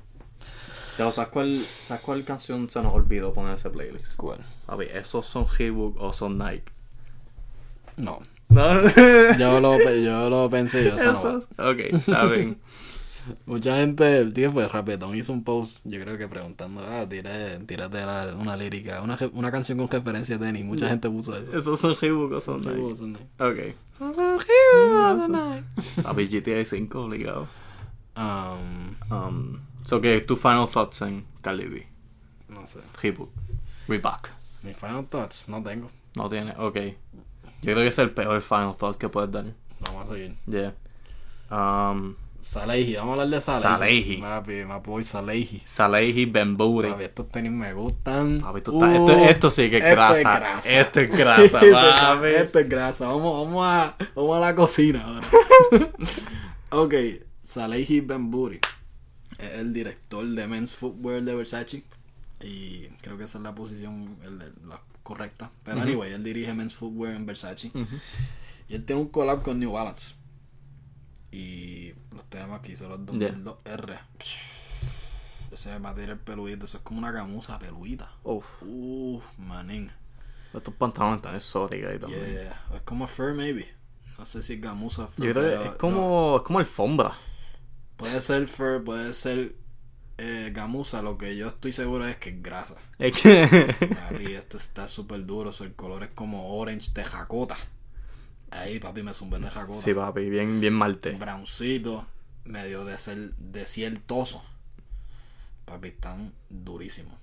[0.96, 4.14] Pero ¿sabes cuál, ¿sabes cuál canción se nos olvidó poner en ese playlist?
[4.14, 4.38] ¿Cuál?
[4.66, 6.70] Papi, ¿esos son Reebok o son Nike?
[7.96, 8.20] No.
[8.48, 8.82] No.
[9.38, 11.12] Yo lo, yo lo pensé, yo esa no.
[11.18, 11.44] Esos.
[11.56, 12.60] Ok, está bien.
[13.46, 17.58] Mucha gente, el tío pues Rapetón hizo un post, yo creo que preguntando, ah, tírate,
[17.66, 20.64] tírate la- una lírica, una, una canción con referencia a tenis.
[20.64, 21.56] Mucha gente puso eso.
[21.56, 22.94] ¿Esos son Reebok o son Nike?
[22.96, 23.14] Son.
[23.38, 23.58] Ok.
[23.92, 26.02] Son- Reebok, son Nike.
[26.02, 27.48] Papi, GTA 5 obligado.
[28.16, 31.86] Um, Um, so, que tu final thoughts en Cardi B?
[32.48, 32.80] no sé.
[33.02, 33.30] Reebok.
[33.88, 34.28] Reebok.
[34.62, 35.90] Mi final thoughts, no tengo.
[36.16, 36.76] No tiene, ok.
[37.62, 39.44] Yo creo que es el peor final thought que puedes dar.
[39.80, 40.34] Vamos a seguir.
[40.46, 40.74] Yeah.
[41.50, 43.62] Um, Salehi, vamos a hablar de Salehi.
[43.62, 44.16] Salehi.
[44.20, 45.62] Papi, my boy Salehi.
[45.64, 46.90] Salehi Bemburi.
[46.90, 48.40] Papi, estos tenis me gustan.
[48.40, 50.16] Papi, tú estás- Uh, esto, esto sí que es esto grasa.
[50.18, 50.80] es grasa.
[50.80, 51.60] Esto es grasa,
[52.16, 52.26] papi.
[52.28, 53.06] Esto es grasa.
[53.06, 55.28] Vamos, vamos, a, vamos a la cocina ahora.
[56.70, 56.94] ok,
[57.42, 58.58] Salehi Bemburi
[59.38, 61.84] es el director de Men's Footwear de Versace.
[62.40, 64.38] Y creo que esa es la posición el-
[64.68, 65.52] la correcta.
[65.62, 67.70] Pero anyway, él dirige Men's Footwear en Versace.
[68.68, 70.16] Y él tiene un collab con New Balance.
[71.32, 73.98] Y los temas que hizo los 2002R.
[75.50, 78.10] Ese material peludito, eso es como una gamuza peludita.
[78.22, 79.90] Uf, Uff, manín.
[80.54, 82.32] estos pantalones están exóticos ahí también.
[82.32, 83.68] Yeah, es como fur maybe.
[84.18, 85.26] No sé si es gamuza fur.
[85.26, 87.16] Yo creo que es como, es como alfombra.
[87.96, 89.54] Puede ser fur, puede ser
[90.18, 91.02] eh, gamuza.
[91.02, 92.76] Lo que yo estoy seguro es que es grasa.
[92.98, 93.74] Es que.
[94.36, 95.50] Esto está súper duro.
[95.50, 97.56] o sea, el color es como orange de jacota.
[98.52, 99.80] Ahí, papi, me zumbé de jacota.
[99.80, 101.12] sí, papi, bien, bien malte.
[101.12, 102.06] Browncito,
[102.44, 104.42] medio de ser desiertoso.
[105.64, 107.14] Papi, están durísimos.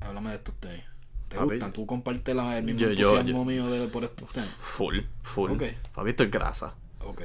[0.00, 0.84] Háblame de estos tenis.
[1.28, 1.72] ¿Te Papi, gustan?
[1.74, 4.48] ¿Tú compartes la- el mismo yo- yo- entusiasmo yo- mío de, por estos tenis?
[4.60, 5.50] Full, full.
[5.52, 5.62] Ok.
[5.94, 6.74] Papi, esto es grasa.
[7.04, 7.22] Ok.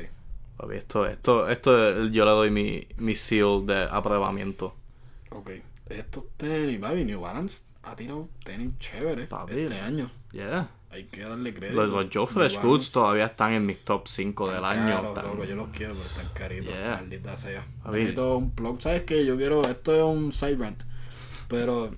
[0.58, 4.76] Papi, esto, esto, esto yo le doy mi, mi seal de aprobamiento.
[5.30, 5.52] Ok.
[5.90, 9.62] Estos tenis, papi, New Balance ha tirado tenis chéveres Papi.
[9.62, 10.12] este año.
[10.34, 10.70] Yeah.
[10.94, 11.84] Hay que darle crédito.
[11.84, 15.08] Los, los Joe Fresh Goods todavía están en mis top 5 del están año.
[15.08, 16.68] Están- loco, yo los quiero, pero están caritos.
[16.72, 16.98] Yeah.
[16.98, 17.66] Maldita sea.
[17.92, 18.80] Necesito un plug.
[18.80, 19.26] ¿Sabes qué?
[19.26, 19.64] Yo quiero...
[19.64, 20.84] Esto es un side rant.
[21.48, 21.96] Pero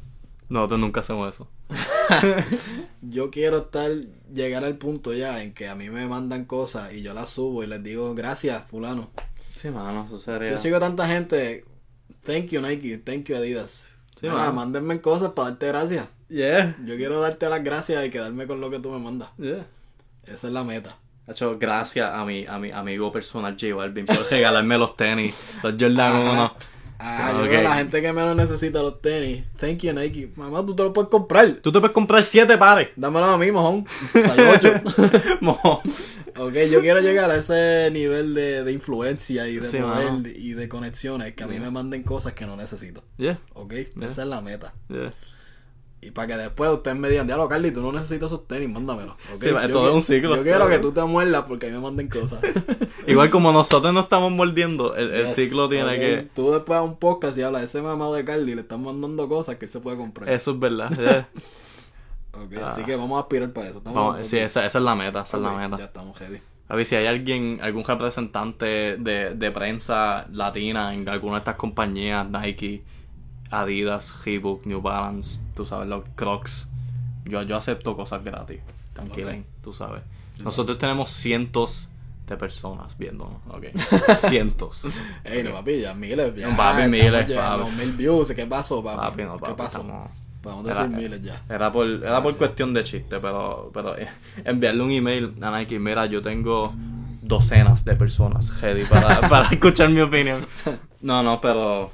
[0.47, 1.49] Nosotros nunca hacemos eso.
[3.01, 3.91] yo quiero estar...
[4.33, 7.63] Llegar al punto ya en que a mí me mandan cosas y yo las subo
[7.63, 9.09] y les digo gracias, fulano.
[9.55, 10.51] Sí, mano, eso sería.
[10.51, 11.65] Yo sigo tanta gente.
[12.25, 13.89] Thank you Nike, thank you Adidas.
[14.19, 16.07] Sí, Mira, mándenme cosas para darte gracias.
[16.29, 16.75] Yeah.
[16.85, 19.29] Yo quiero darte las gracias y quedarme con lo que tú me mandas.
[19.37, 19.65] Yeah.
[20.25, 20.97] Esa es la meta.
[21.27, 25.73] Hacho, gracias a mi, a mi amigo personal J Balvin por regalarme los tenis, los
[25.79, 26.31] Jordan Ajá.
[26.31, 26.55] 1.
[26.97, 27.37] Ah, Ok.
[27.41, 29.43] yo creo que la gente que menos necesita los tenis.
[29.57, 30.31] Thank you, Nike.
[30.35, 31.51] Mamá, tú te los puedes comprar.
[31.61, 32.89] Tú te puedes comprar siete pares.
[32.95, 33.85] Dámelo a mí, mojón.
[34.13, 34.73] Soy ocho.
[35.41, 35.79] Mojón.
[36.37, 40.23] ok, yo quiero llegar a ese nivel de, de influencia y de Sí, poder mano.
[40.27, 43.03] y de conexiones que a mí me manden cosas que no necesito.
[43.17, 44.73] Yeah, Ok, esa es la meta.
[44.89, 45.11] yeah.
[46.05, 49.13] Y para que después ustedes me digan, diablo, Carly, tú no necesitas esos tenis, mándamelo.
[49.33, 49.41] ¿ok?
[49.41, 50.35] Sí, Yo todo es un ciclo.
[50.35, 52.39] Yo quiero que tú te muerdas porque a mí me manden cosas.
[53.07, 56.27] Igual como nosotros nos estamos mordiendo, el, el ciclo tiene que...
[56.35, 59.27] Tú después a un podcast y hablas de ese mamado de Carly le están mandando
[59.27, 60.29] cosas que él se puede comprar.
[60.29, 60.91] Eso es verdad.
[60.97, 61.27] yeah.
[62.33, 63.81] Ok, así que vamos a aspirar para eso.
[63.85, 63.91] Ah.
[63.91, 65.77] Vamos, sí, esa, esa es la meta, esa es la meta.
[65.77, 66.39] Ya estamos ready.
[66.67, 71.55] A ver si hay alguien, algún representante de, de prensa latina en alguna de estas
[71.55, 72.83] compañías, Nike,
[73.61, 76.67] Adidas, Reebok, New Balance, tú sabes, los Crocs.
[77.25, 78.59] Yo, yo acepto cosas gratis,
[78.93, 79.37] tranquila, Ok.
[79.63, 80.01] tú sabes.
[80.43, 81.89] Nosotros tenemos cientos
[82.27, 83.65] de personas viéndonos, ok.
[84.15, 84.85] cientos.
[85.23, 86.35] Ey, no, papi, ya miles.
[86.35, 87.71] Ya, No, papi, miles, papi.
[87.77, 88.31] mil views.
[88.33, 88.97] ¿Qué pasó, papi?
[88.97, 89.81] Papi, no, ¿Qué papi, pasó?
[89.81, 90.09] estamos-
[90.41, 91.41] Podemos Era- decir miles ya.
[91.49, 94.07] Era por, era por cuestión de chiste, pero, pero eh,
[94.43, 96.71] enviarle un email a Nike, mira, yo tengo
[97.23, 100.45] docenas de personas ready para, para escuchar mi opinión.
[101.01, 101.89] No, no, pero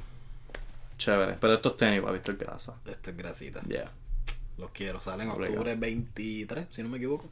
[1.04, 1.36] chévere.
[1.40, 2.74] Pero estos tenis, papi, esto es grasa.
[2.86, 3.60] Esto es grasita.
[3.62, 3.90] Yeah.
[4.58, 5.00] Los quiero.
[5.00, 7.28] Salen octubre 23, si no me equivoco.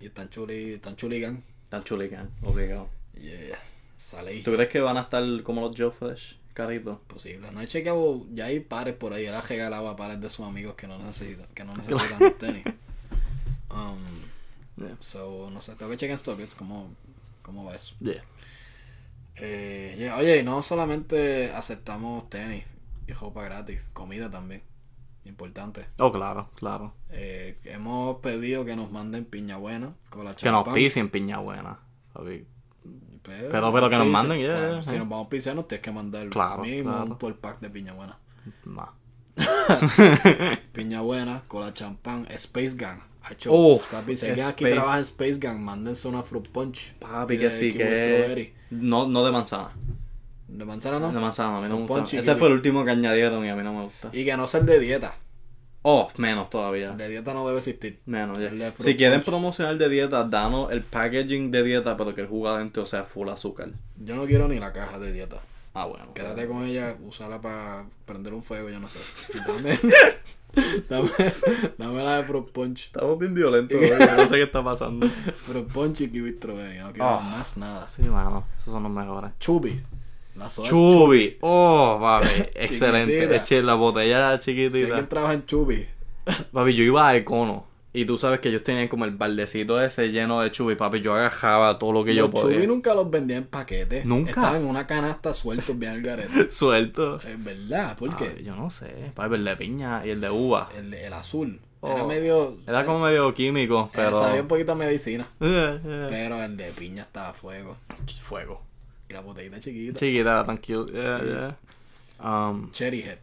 [0.00, 1.42] Y están chuli, están chuligan.
[1.68, 2.88] Tan chulican, obligado.
[3.14, 3.58] Yeah.
[3.96, 4.42] Sale ahí.
[4.42, 7.00] ¿Tú crees que van a estar como los Joe Fresh, carito?
[7.06, 7.50] Posible.
[7.52, 9.26] No he chequeado, ya hay pares por ahí.
[9.26, 12.38] Él ha regalado a pares de sus amigos que no necesitan, que no necesitan los
[12.38, 12.64] tenis.
[13.72, 13.98] Um,
[14.76, 14.96] Yeah.
[15.00, 16.90] so, no sé, tengo que checar en StockX cómo,
[17.42, 17.94] cómo va eso.
[18.00, 18.20] Yeah.
[19.36, 22.64] Eh, yeah, Oye, y no solamente aceptamos tenis
[23.06, 24.62] y ropa gratis, comida también.
[25.24, 25.86] Importante.
[25.98, 26.94] Oh, claro, claro.
[27.10, 31.78] Eh, hemos pedido que nos manden piña buena con la Que nos pisen piña buena.
[32.14, 35.68] Pero, Pero- pero que nos manden, yeah, claro, yeah, Si nos vamos a pisar, nos
[35.68, 37.04] tienes que mandar Claro, mínimo claro.
[37.12, 38.18] un 12 pack de piña buena.
[38.64, 38.86] Nah.
[40.72, 42.76] Piña buena, con la champán, Space
[43.48, 46.94] Oh, papi, si alguien aquí trabaja en Space Gang, mándense una fruit punch.
[46.94, 48.54] Papi, que sí, que...
[48.70, 49.72] No, no de manzana.
[50.48, 51.12] De manzana no.
[51.12, 52.18] De manzana, a mí no me gusta.
[52.18, 54.10] Ese fue el último que añadieron y a mí no me gusta.
[54.12, 55.14] Y que no sea el de dieta.
[55.82, 56.90] Oh, menos todavía.
[56.90, 58.00] El de dieta no debe existir.
[58.04, 58.72] Menos, ya.
[58.78, 59.26] Si quieren punch.
[59.26, 63.28] promocionar de dieta, danos el packaging de dieta, pero que el jugo adentro sea full
[63.28, 63.70] azúcar.
[63.96, 65.40] Yo no quiero ni la caja de dieta.
[65.72, 66.12] Ah, bueno.
[66.14, 68.98] Quédate con ella, usarla para prender un fuego, yo no sé.
[70.88, 71.08] Dame,
[71.78, 72.86] dame, la de Fruit Punch.
[72.86, 75.06] Estamos bien violentos, hoy, no sé qué está pasando.
[75.08, 76.78] Fruit Punch y kiwi strawberry.
[76.78, 77.20] No quiero Ah.
[77.20, 77.86] más nada.
[77.86, 79.30] Sí, mano, esos son los mejores.
[79.38, 79.80] Chubby.
[80.36, 81.36] La soda Chubi.
[81.40, 83.34] Oh, papi, excelente.
[83.36, 84.86] Eché la botella chiquitita.
[84.86, 85.86] alguien trabaja en Chubby.
[86.52, 87.66] Papi, yo iba a Econo.
[87.92, 91.00] Y tú sabes que ellos tenían como el baldecito ese lleno de chubi, papi.
[91.00, 92.56] Yo agarraba todo lo que yo Los podía.
[92.56, 94.04] Chubby nunca los vendía en paquetes.
[94.04, 94.30] Nunca.
[94.30, 96.50] Estaban en una canasta sueltos bien al garete.
[96.50, 97.16] Suelto.
[97.16, 98.42] Es verdad, ¿por qué?
[98.44, 99.10] yo no sé.
[99.14, 100.68] Papi, el de piña y el de uva.
[100.76, 101.60] El, el azul.
[101.80, 101.90] Oh.
[101.90, 102.58] Era medio.
[102.66, 104.22] Era como medio químico, eh, pero.
[104.22, 105.26] Sabía un poquito a medicina.
[105.40, 106.06] Eh, eh.
[106.10, 107.76] Pero el de piña estaba fuego.
[108.20, 108.62] Fuego.
[109.08, 109.98] Y la botellita chiquita.
[109.98, 110.92] Chiquita, tan cute.
[110.92, 111.56] Yeah, yeah.
[112.22, 113.18] Um, Cherry Head.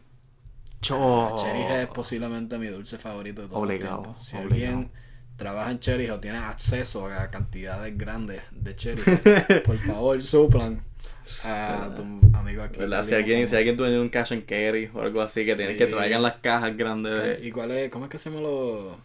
[0.80, 4.26] Cho- Cherry Head es posiblemente mi dulce favorito de Obligado, los tiempos.
[4.28, 4.54] Si obligado.
[4.54, 4.90] alguien
[5.36, 9.02] trabaja en Cherry o tiene acceso a cantidades grandes de Cherry
[9.64, 10.82] por favor, suplan
[11.44, 12.02] a tu
[12.36, 12.78] amigo aquí.
[12.78, 13.04] ¿Verdad?
[13.04, 15.78] Si alguien, si alguien tiene un cash and carry o algo así, que tienes Sí.
[15.78, 17.46] que traigan las cajas grandes de...
[17.46, 17.90] ¿Y cuál es?
[17.90, 18.96] ¿Cómo es que se llama los...?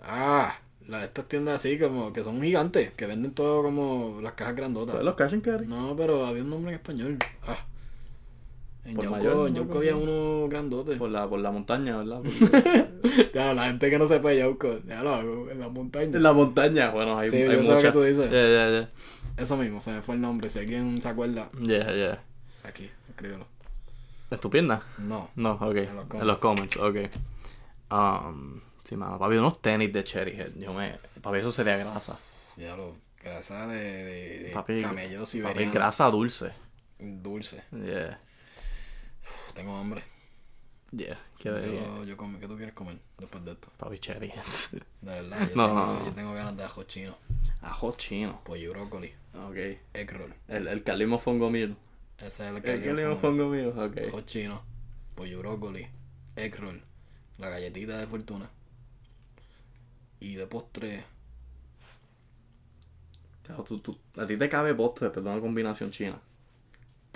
[0.00, 4.54] Ah, las, estas tiendas así como que son gigantes, que venden todo como las cajas
[4.56, 4.94] grandotas.
[4.94, 5.66] Pues los cash and carry.
[5.66, 7.18] No, pero había un nombre en español.
[7.46, 7.66] Ah.
[8.84, 9.54] En Por Yauco, mayor, en.
[9.54, 10.96] Yauco había uno grandote.
[10.96, 12.20] Por la, por la montaña, ¿verdad?
[12.22, 16.16] Porque- Ya, la gente que no sepa Yauco, ya lo, en la montaña.
[16.16, 18.30] en la montaña, bueno, hay, Sí, hay yo sé lo que tú dices.
[18.30, 18.90] Yeah, yeah, yeah.
[19.36, 20.48] Eso mismo, se me fue el nombre.
[20.50, 22.22] Si alguien se acuerda, Yeah, yeah.
[22.62, 23.46] aquí, escríbelo.
[24.30, 24.82] ¿Es tu pierna?
[24.98, 25.30] No.
[25.36, 25.76] No, ok.
[25.76, 26.96] En los En los comments, ok.
[27.90, 30.54] Um, sí, mano, papi, unos tenis de Cherry Head.
[30.56, 30.98] Yo me...
[31.22, 32.18] Papi, eso sería grasa.
[32.56, 35.72] Ya lo, grasa de, de, de Papi, camello papi, siberiano.
[35.72, 36.50] grasa dulce.
[36.98, 37.62] Dulce.
[37.72, 38.18] Yeah,
[39.54, 40.02] tengo hambre.
[40.92, 41.18] yeah.
[41.38, 41.76] ¿Qué de...
[41.76, 43.68] Yo, yo come- ¿Qué tú quieres comer después de esto?
[44.30, 44.70] Heads.
[44.72, 47.16] De verdad, yo, No, tengo, no, yo tengo ganas de ajo chino,
[47.62, 48.40] Ajo chino.
[48.44, 49.12] pollo y brócoli,
[49.48, 49.56] Ok.
[49.94, 50.34] egg roll.
[50.48, 51.76] El, el calimo fongo mío.
[52.18, 53.20] Ese es el El calimo como.
[53.20, 53.98] fongo mío, ok.
[54.08, 54.62] Ajo chino,
[55.14, 55.88] pollo y brócoli,
[56.36, 56.82] egg roll,
[57.38, 58.50] la galletita de fortuna.
[60.20, 61.04] Y de postre,
[63.42, 66.20] Claro, tú- tú- a ti te cabe postre, pero una combinación china.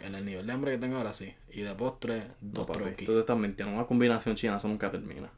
[0.02, 1.34] En el nivel de hambre que tengo ahora sí.
[1.52, 2.78] Y de postre, No, dos papi.
[2.80, 3.06] troquis.
[3.06, 3.74] Tú te estás mintiendo.
[3.74, 5.30] Una combinación china, eso nunca termina.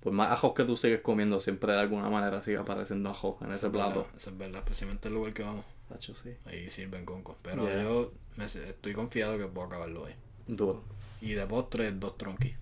[0.00, 3.52] Por más ajos que tú sigues comiendo, siempre de alguna manera sigue apareciendo ajo en
[3.52, 4.00] ese es plato.
[4.02, 5.64] verdad, Eso es verdad, especialmente el lugar que vamos.
[5.88, 6.30] Tacho, sí.
[6.46, 7.36] Ahí sirven concos.
[7.42, 7.82] Pero Yeah.
[7.82, 10.12] yo me, estoy confiado que puedo acabarlo hoy.
[10.46, 10.82] Duro.
[11.20, 12.54] Y de postre, dos tronquis.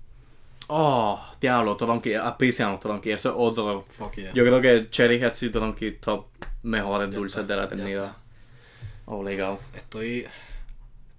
[0.69, 3.85] Oh, diablo, tronqui, auspicianos tronqui, eso es otro.
[3.89, 4.33] Fuck yeah.
[4.33, 6.29] Yo creo que Cherry Heads y tronqui top
[6.63, 8.17] mejores Ya dulces está, de la eternidad.
[9.07, 9.59] Obligado.
[9.77, 10.27] Estoy,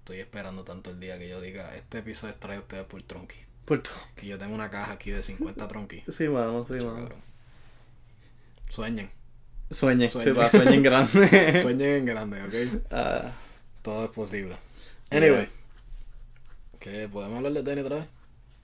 [0.06, 3.02] estoy esperando tanto el día que yo diga, este episodio es traído a ustedes por
[3.02, 3.34] tronqui.
[3.64, 3.90] Puerto.
[4.14, 6.04] Que yo tengo una caja aquí de 50 tronquis.
[6.08, 6.94] Sí, mano, sí, mano.
[6.94, 7.18] cabrón.
[8.70, 9.10] Sueñen.
[9.68, 10.38] Sueñen, sí, Sueñen.
[10.38, 11.58] va, sueñen grande.
[11.62, 12.84] Sueñen en grande, ¿ok?
[12.92, 13.32] Ah,
[13.82, 14.56] Todo es posible.
[15.10, 15.48] Anyway.
[16.78, 17.08] ¿Qué?
[17.08, 18.06] ¿Podemos hablar de tenis otra vez?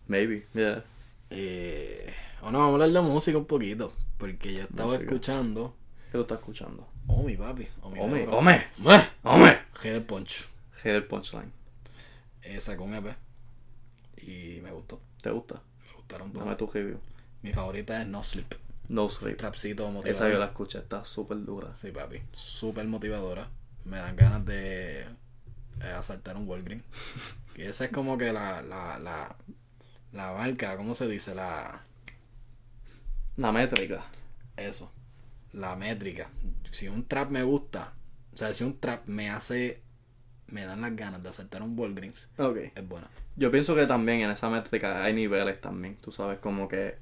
[0.07, 0.85] maybe, yeah.
[1.31, 3.93] Eh, o no, vamos a hablar de música un poquito.
[4.17, 5.05] Porque yo estaba Música.
[5.07, 5.75] escuchando.
[6.07, 6.87] ¿Qué tú estás escuchando?
[7.09, 7.67] Oh, mi papi.
[7.81, 8.39] Oh, mi Ome, cabrón.
[8.39, 9.09] ome, Meh.
[9.25, 9.59] ome.
[9.75, 10.45] G del Poncho.
[10.85, 11.53] Del punchline.
[12.43, 13.17] Eh, sacó un EP.
[14.19, 15.01] Y me gustó.
[15.21, 15.63] ¿Te gusta?
[15.87, 16.57] Me gustaron Dame todos.
[16.57, 16.99] tu review.
[17.43, 18.55] Mi favorita es No Sleep.
[18.89, 19.37] No Sleep.
[19.37, 20.39] Trapcito Esa yo motivador.
[20.39, 21.75] la escuché, está súper dura.
[21.75, 22.23] Sí, papi.
[22.33, 23.49] Súper motivadora.
[23.85, 25.07] Me dan ganas de eh,
[25.97, 26.85] asaltar un Walgreens.
[27.57, 29.37] y esa es como que la, la, la,
[30.13, 31.35] la marca, ¿cómo se dice?
[31.35, 31.83] La,
[33.37, 34.05] La métrica.
[34.57, 34.93] eso.
[35.53, 36.31] La métrica.
[36.71, 37.93] Si un trap me gusta,
[38.33, 39.83] o sea, si un trap me hace,
[40.53, 42.59] me dan las ganas de asaltar un Walgreens, Ok.
[42.75, 43.09] es buena.
[43.37, 46.97] Yo pienso que también en esa métrica hay niveles también, tú sabes, como que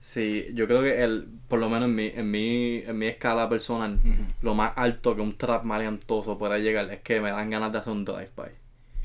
[0.00, 3.48] sí, yo creo que el, por lo menos en mi, en mi, en mi escala
[3.48, 3.98] personal,
[4.42, 7.78] lo más alto que un trap maleantoso pueda llegar es que me dan ganas de
[7.78, 8.50] hacer un drive-by.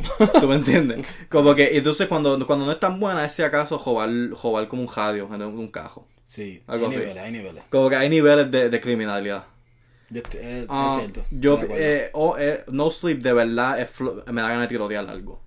[0.40, 1.06] ¿Tú me entiendes?
[1.30, 4.82] Como que, entonces cuando, cuando no es tan buena es si acaso jobar, jobar como
[4.82, 6.08] un radio en un, cajo.
[6.26, 7.00] Sí, Algo hay así.
[7.02, 7.64] niveles, hay niveles.
[7.70, 9.46] Como que hay niveles de, de criminalidad.
[10.12, 11.26] Yo estoy- eh, Ah, es cierto.
[11.32, 11.84] yo, de acuerdo.
[11.84, 15.42] eh, oh, eh, No Sleep de verdad es me da ganas de tirotear algo.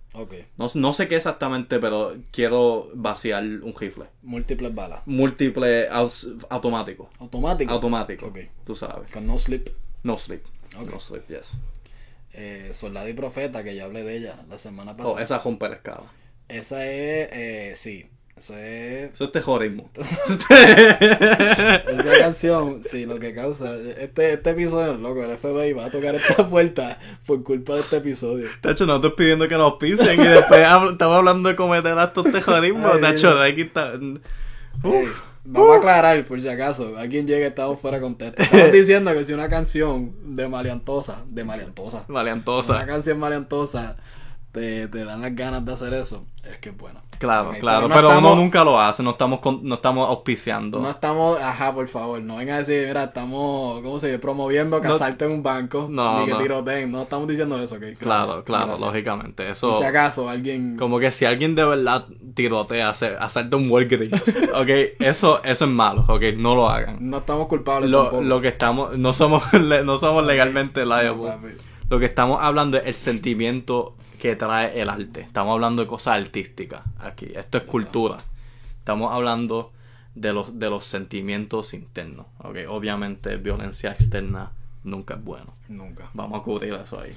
[0.57, 4.05] No, no sé qué exactamente, pero quiero vaciar un rifle.
[4.23, 5.01] Múltiples balas.
[5.07, 7.11] Múltiple aus- automático.
[7.19, 7.73] Automático.
[7.73, 8.27] Automático.
[8.27, 8.39] Ok.
[8.65, 9.11] Tú sabes.
[9.11, 9.69] Con No Sleep.
[10.05, 10.43] No sleep.
[10.91, 11.57] No sleep, yes.
[12.33, 15.15] Eh, Soldado y Profeta, que ya hablé de ella la semana pasada.
[15.15, 15.39] Oh, esa
[15.69, 16.05] la escala.
[16.49, 18.07] Esa es, eh, sí,
[18.37, 19.12] eso es...
[19.14, 19.91] Eso es terrorismo.
[20.51, 23.74] Esa canción, sí, lo que causa...
[23.99, 27.97] Este, este episodio, loco, el FBI va a tocar esta puerta por culpa de este
[27.99, 28.49] episodio.
[28.61, 32.30] Tacho, no estoy pidiendo que nos pisen y después hab- estamos hablando de cometer actos
[32.30, 32.89] terrorismo.
[33.01, 33.93] Tacho, aquí está.
[35.47, 38.43] Vamos a aclarar, por si acaso, alguien llega estamos fuera de contexto.
[38.43, 42.87] Estamos diciendo que si una canción de maleantosa, de maleantosa, una Maleantosa.
[42.87, 43.97] canción maleantosa
[44.55, 47.01] te, te dan las ganas de hacer eso, es que bueno.
[47.19, 47.89] Claro, claro.
[47.89, 49.03] no Pero estamos- uno nunca lo hace.
[49.03, 50.81] No estamos, con- no estamos auspiciando.
[50.81, 54.19] No estamos, ajá, por favor, no vengan a decir, mira, estamos, ¿cómo se dice?
[54.19, 56.39] Promoviendo que No- asalten un banco, No, ni que no.
[56.39, 57.81] tiroteen, no estamos diciendo eso, ¿ok?
[57.81, 58.81] Gracias, claro, claro, gracias.
[58.81, 59.43] lógicamente.
[59.45, 59.79] Por Eso.
[59.79, 60.77] si acaso alguien...
[60.77, 64.13] Como que si alguien de verdad tirotea, hacerte un Walgreens,
[64.55, 66.99] ok, eso, eso es malo, ok, no lo hagan.
[67.09, 68.23] No estamos culpables Lo, tampoco.
[68.25, 69.45] lo que estamos, no somos,
[69.85, 71.31] no somos legalmente liable.
[71.95, 75.21] Lo que estamos hablando es el sentimiento que trae el arte.
[75.21, 77.27] Estamos hablando de cosas artísticas aquí.
[77.33, 78.19] Esto es cultura.
[78.81, 79.71] Estamos hablando
[80.17, 82.57] de los, de los sentimientos internos, ok.
[82.69, 84.51] Obviamente violencia externa
[84.83, 85.55] nunca es bueno.
[85.69, 86.11] Nunca.
[86.15, 87.13] Vamos a cubrir eso ahí.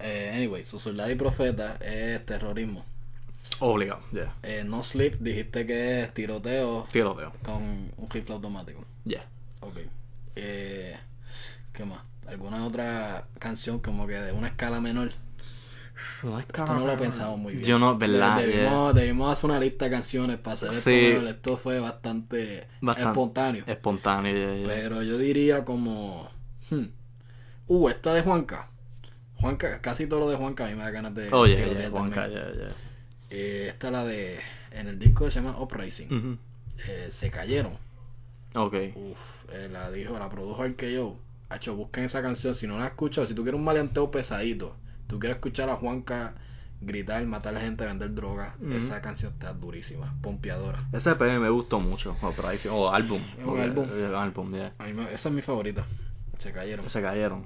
[0.00, 2.84] Eh, anyway, su soldado y profeta es terrorismo.
[3.60, 4.34] Obligado, yeah.
[4.42, 7.62] Eh, no Sleep, dijiste que es tiroteo Tiroteo, con
[7.96, 8.84] un rifle automático.
[9.06, 9.24] yeah.
[9.60, 9.78] Ok.
[10.36, 10.94] Eh,
[11.72, 12.09] ¿Qué más?
[12.30, 15.10] ¿Alguna otra canción como que de una escala menor?
[16.48, 17.66] Esto no lo pensamos muy bien.
[17.66, 18.36] Yo no, ¿verdad?
[18.38, 20.90] De- Debimos, debimos hacer una lista de canciones para hacer esto.
[20.90, 20.96] Sí.
[21.12, 21.26] mejor.
[21.28, 23.10] Esto fue bastante, Bastante.
[23.10, 23.64] espontáneo.
[23.66, 24.66] Espontáneo, yeah, yeah.
[24.66, 26.30] Pero yo diría como...
[26.70, 26.84] hmm,
[27.66, 28.68] Uh, esta de Juanca.
[29.36, 31.32] Juanca, casi todo lo de Juanca a mí me da ganas de...
[31.32, 32.14] Oye, tirotear yeah, también.
[32.14, 32.68] Juanca, yeah, yeah.
[33.30, 34.40] Eh, esta es la de...
[34.72, 36.38] En el disco se llama Uprising.
[36.88, 37.72] Eh, se cayeron.
[38.54, 38.74] Ok.
[38.96, 41.16] Uf, eh, la dijo, la produjo el que yo.
[41.50, 42.54] Hacho, busquen esa canción.
[42.54, 44.76] Si no la has escuchado, si tú quieres un maleanteo pesadito,
[45.06, 46.34] tú quieres escuchar a Juanca
[46.80, 50.88] gritar, matar a la gente, vender droga, esa canción está durísima, pompeadora.
[50.92, 52.16] Ese EP me gustó mucho.
[52.22, 52.28] O,
[52.74, 53.20] o álbum.
[53.36, 53.86] Es un Porque- álbum.
[53.92, 54.72] eh, álbum, yeah.
[54.78, 55.84] A mí me- esa es mi favorita.
[56.38, 56.88] Se cayeron.
[56.88, 57.44] Se cayeron.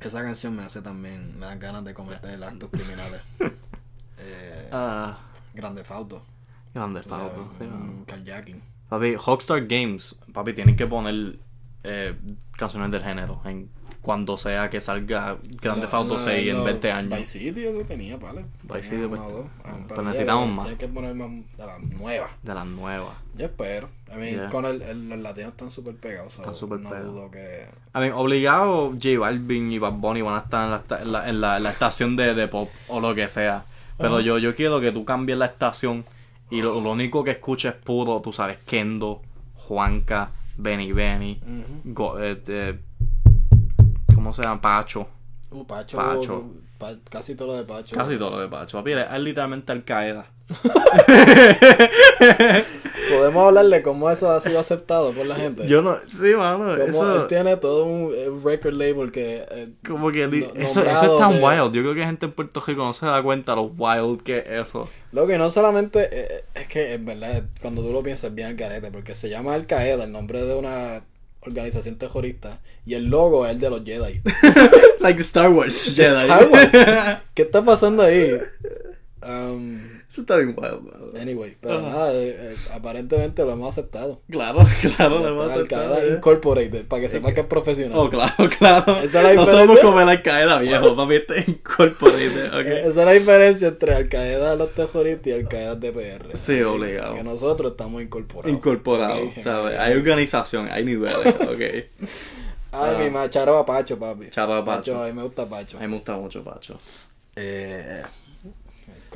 [0.00, 3.20] Esa canción me hace también, me dan ganas de cometer actos criminales.
[4.18, 5.18] eh, Ah,
[5.54, 6.22] Grande Fauto.
[6.74, 7.50] grande Fauto.
[7.58, 7.66] sí,
[8.06, 8.62] carjacking.
[8.88, 11.38] Papi, Rockstar Games, papi, tienen que poner
[11.84, 12.14] eh,
[12.56, 13.68] canciones del género en
[14.00, 17.18] cuando sea que salga Grande Auto La- 6 en la- 20 años.
[17.20, 18.46] Vice City eso tenía, ¿vale?
[18.64, 19.20] Vice City, pues.
[19.20, 19.28] Ah,
[19.64, 20.66] pero pero necesitamos más.
[20.66, 22.30] Hay que poner más de las nuevas.
[22.42, 23.12] De las nuevas.
[23.36, 23.88] Yo espero.
[24.12, 24.50] I mean, Yeah.
[24.50, 26.36] con el, el- los latinos están súper pegados.
[26.36, 27.14] Están súper no pegados.
[27.14, 27.66] dudo que...
[27.92, 31.28] A ver, obligado J Balvin y Bad Bunny van a estar en la, en la,
[31.28, 33.64] en la- en la estación de, de pop o lo que sea.
[33.98, 36.04] Pero yo, yo quiero que tú cambies la estación
[36.50, 39.22] y lo, lo único que escuches es puro, tú sabes, Kendo,
[39.54, 41.92] Juanca, Benny Benny, Ujú.
[41.94, 42.78] Go- eh, eh,
[44.14, 44.60] ¿cómo se llama?
[44.60, 45.06] Pacho.
[45.50, 45.96] Uh, Pacho.
[45.96, 46.44] Pacho.
[46.82, 47.94] Pa- casi todo lo de Pacho.
[47.96, 48.76] Casi todo lo de Pacho.
[48.78, 50.26] Papi, es literalmente Al Qaeda.
[53.10, 55.66] Podemos hablarle cómo eso ha sido aceptado por la gente.
[55.68, 58.12] Yo no, sí, mano, Como eso, él tiene todo un
[58.44, 59.44] record label que.
[59.50, 61.72] eh, como que no- eso, es tan de- wild.
[61.72, 64.68] Yo creo que gente en Puerto Rico no se da cuenta lo wild que es
[64.68, 64.88] eso.
[65.12, 68.48] Lo que no solamente eh, es que en verdad cuando tú lo piensas es bien
[68.48, 71.02] al garete porque se llama Al Qaeda, el nombre de una
[71.42, 74.22] organización terrorista y el logo es el de los Jedi.
[75.00, 75.98] like Star Wars.
[75.98, 76.70] Star Wars.
[77.34, 78.38] ¿Qué está pasando ahí?
[79.22, 81.88] Um, Eso está bien wild, anyway, pero Ajá.
[81.88, 84.20] nada, eh, eh, aparentemente lo hemos aceptado.
[84.28, 84.58] Claro,
[84.96, 86.14] claro, Ya le va a está, Al aceptar, Qaeda eh.
[86.16, 87.96] Incorporated para que sepa que es profesional.
[87.98, 88.96] Oh, claro, claro.
[88.98, 92.66] Esa es la no somos como el Al Qaeda viejo, papi, este incorporated, Eh, ok.
[92.66, 96.36] Esa es la diferencia entre Al Qaeda de los terroristas y Al Qaeda de PR.
[96.36, 97.14] Sí, obligado.
[97.14, 98.54] Que nosotros estamos incorporados.
[98.54, 99.42] Incorporado, Ok.
[99.42, 99.78] ¿sabes?
[99.78, 101.60] Hay organización, hay niveles, ok.
[101.60, 101.86] Ay,
[102.74, 102.96] Ah.
[102.98, 104.28] mi macharo a Pacho, papi.
[104.28, 105.02] Charo a Pacho.
[105.02, 105.78] a mí me gusta Pacho.
[105.78, 106.78] A mí me gusta mucho Pacho.
[107.34, 108.02] Eh,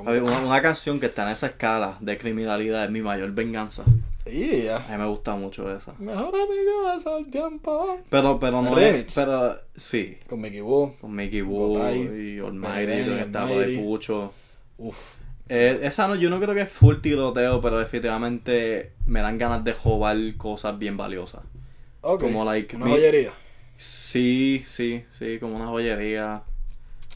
[0.04, 3.84] Papi, Una, una canción que está en esa escala de criminalidad es mi mayor venganza.
[4.26, 4.78] Y ya.
[4.78, 5.92] A mí me gusta mucho esa.
[5.98, 8.00] Mejor amigo es el tiempo.
[8.10, 9.12] Pero, pero no es.
[9.14, 10.18] Pero sí.
[10.28, 10.96] Con Mickey Boo.
[11.00, 12.02] Con Mickey Gotay,
[12.36, 13.78] y Almighty, que estaba de.
[13.78, 14.32] Pucho.
[14.78, 15.14] Uf.
[15.48, 19.62] Eh, esa no, yo no creo que es full tiroteo, pero definitivamente me dan ganas
[19.62, 21.42] de robar cosas bien valiosas.
[22.00, 22.22] Ok.
[22.22, 23.30] Como, like, Una mi- joyería.
[23.76, 26.42] Sí, sí, sí, como una joyería.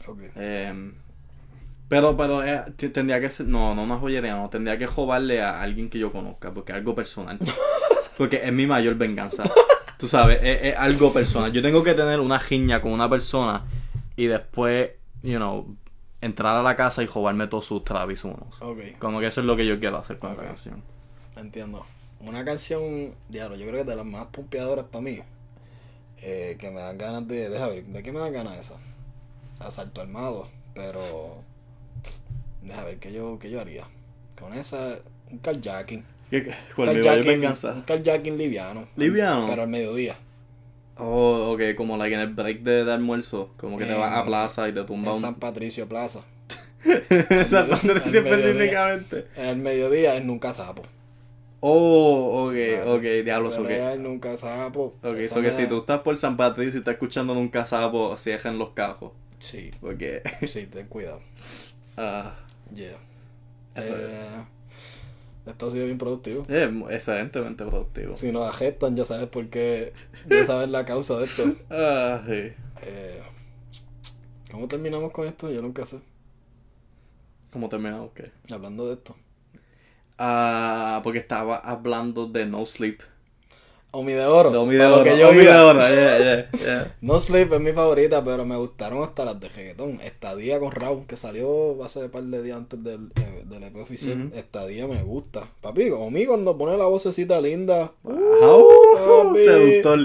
[0.07, 0.19] Ok.
[0.37, 0.91] Eh,
[1.91, 2.63] pero, pero eh,
[2.93, 6.09] tendría que ser, no, no una joyería, no, tendría que robarle a alguien que yo
[6.09, 7.37] conozca, porque es algo personal.
[8.17, 9.43] Porque es mi mayor venganza.
[9.97, 11.51] Tú sabes, es, es algo personal.
[11.51, 13.65] Yo tengo que tener una giña con una persona
[14.15, 15.75] y después, you know,
[16.21, 18.61] entrar a la casa y robarme todos sus Travis unos.
[18.61, 18.97] Ok.
[18.97, 20.83] Como que eso es lo que yo quiero hacer con esta canción.
[21.35, 21.85] Entiendo.
[22.21, 25.19] Una canción, diablo, yo creo que es de las más pompeadoras para mí.
[26.21, 27.49] Eh, que me dan ganas de.
[27.49, 28.75] Deja ver, ¿de qué me dan ganas esa?
[29.59, 30.47] Asalto armado.
[30.73, 31.50] Pero.
[32.61, 33.85] Deja ver, ¿qué yo, qué yo haría?
[34.39, 34.99] Con esa.
[35.31, 36.03] Un carjacking.
[36.29, 37.73] ¿Qué- qué- ¿Cuál carjacking- venganza?
[37.73, 38.87] Un carjacking liviano.
[38.95, 39.47] ¿Liviano?
[39.49, 40.15] Pero al mediodía.
[40.97, 44.23] Oh, ok, como like en el break de, de almuerzo, como que te vas a
[44.23, 45.21] plaza y te tumba En un...
[45.21, 46.21] San Patricio Plaza.
[46.83, 48.21] Sí mediodía.
[48.21, 49.27] específicamente.
[49.35, 50.83] El mediodía es nunca sapo.
[51.59, 53.93] Oh, ok, Sí, ok, diablo, Pero eso que...
[53.93, 54.95] es nunca sapo.
[55.03, 58.15] Ok, eso que me si tú estás por San Patricio y estás escuchando un casapo,
[58.17, 59.11] cierran los cajos.
[59.39, 60.21] Sí, Porque...
[60.47, 61.21] sí, ten cuidado.
[61.97, 62.33] ah,
[62.73, 62.97] Yeah.
[63.75, 64.45] Eh,
[65.45, 66.45] esto ha sido bien productivo.
[66.47, 68.15] es excelentemente productivo.
[68.15, 69.93] Si nos agestan, ya sabes por qué.
[70.29, 71.43] Ya sabes la causa de esto.
[71.69, 72.53] Ah, sí.
[72.83, 73.21] Eh,
[74.51, 75.49] ¿Cómo terminamos con esto?
[75.51, 75.99] Yo nunca sé.
[77.51, 78.11] ¿Cómo terminamos?
[78.13, 78.31] ¿Qué?
[78.53, 79.15] Hablando de esto.
[80.17, 83.01] Ah, porque estaba hablando de No Sleep.
[83.93, 84.51] Omi de oro.
[84.51, 86.95] No, mi de oro, que yo oh, mi de oro, yeah, yeah, yeah.
[87.01, 89.99] No Sleep es mi favorita, pero me gustaron hasta las de reggaetón.
[90.01, 93.75] Estadía con Raúl, que salió hace un par de días antes del, eh, del EP
[93.75, 94.31] oficial.
[94.33, 95.41] Estadía me gusta.
[95.59, 97.91] Papi, Omi cuando pone la vocecita linda.
[98.03, 98.67] Wow,
[99.25, 99.39] papi.
[99.39, 99.99] seductor.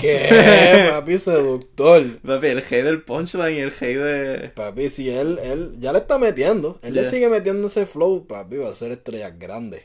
[0.00, 0.88] ¿Qué?
[0.90, 2.18] Papi, seductor.
[2.26, 4.48] Papi, el G del punchline y el G de...
[4.48, 8.56] Papi, si él, él ya le está metiendo, él le sigue metiendo ese flow, papi,
[8.56, 9.82] va a ser estrellas grandes.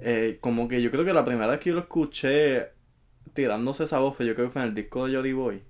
[0.00, 2.79] Eh, como que yo creo que la primera vez que yo lo escuché
[3.34, 5.62] tirándose esa voz, yo creo que fue en el disco de Jody Boy.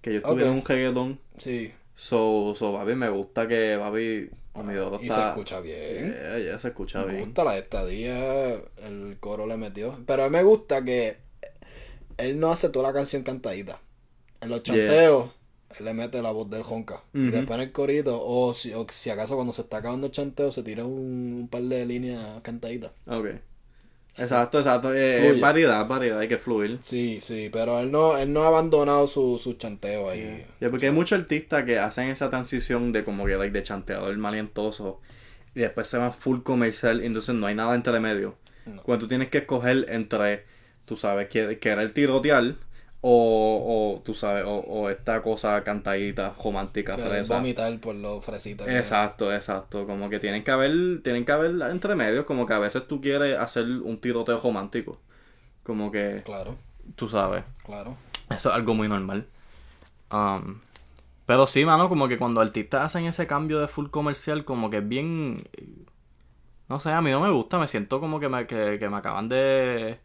[0.00, 1.20] Que yo estuve en un reggaetón.
[1.38, 4.30] Sí, So, so, papi, me gusta que, papi,
[4.64, 5.28] mi oro y se está...
[5.30, 6.12] escucha bien.
[6.12, 7.24] Yeah, yeah, se escucha me bien.
[7.26, 8.54] gusta la estadía,
[8.86, 9.98] el coro le metió.
[10.06, 11.16] Pero a mí me gusta que
[12.18, 13.80] él no hace toda la canción cantadita.
[14.40, 14.88] En los Yeah.
[14.88, 15.30] chanteos,
[15.78, 17.02] él le mete la voz del jonca.
[17.14, 20.12] Y después en el corito, o si, o si acaso cuando se está acabando el
[20.12, 22.92] chanteo, se tira un, un par de líneas cantaditas.
[23.06, 23.26] Ok.
[24.18, 24.94] Exacto, exacto.
[24.94, 25.40] Eh, Fluye.
[25.40, 26.78] variedad, variedad, hay que fluir.
[26.82, 30.46] Sí, sí, pero él no, él no ha abandonado su, su chanteo ahí.
[30.70, 35.00] Porque hay muchos artistas que hacen esa transición de como que like, de chanteador malientoso
[35.54, 38.36] y después se van full comercial y entonces no hay nada entre medio.
[38.64, 38.82] No.
[38.82, 40.44] Cuando tú tienes que escoger entre,
[40.86, 42.54] tú sabes, que querer tirotear
[43.00, 47.36] o, o tú sabes, o, o esta cosa cantadita, romántica, fresa.
[47.36, 48.78] vomitar por lo fresita que es.
[48.78, 49.86] Exacto, exacto.
[49.86, 53.00] Como que tienen que haber, tienen que haber entre medios, como que a veces tú
[53.00, 55.00] quieres hacer un tiroteo romántico.
[55.62, 56.56] Como que, Claro,
[56.96, 57.44] tú sabes.
[57.64, 57.96] claro.
[58.30, 59.26] Eso es algo muy normal.
[60.10, 60.60] Um,
[61.26, 64.78] pero sí, mano, como que cuando artistas hacen ese cambio de full comercial, como que
[64.78, 65.48] es bien...
[66.68, 68.96] No sé, a mí no me gusta, me siento como que me, que, que me
[68.96, 70.00] acaban de...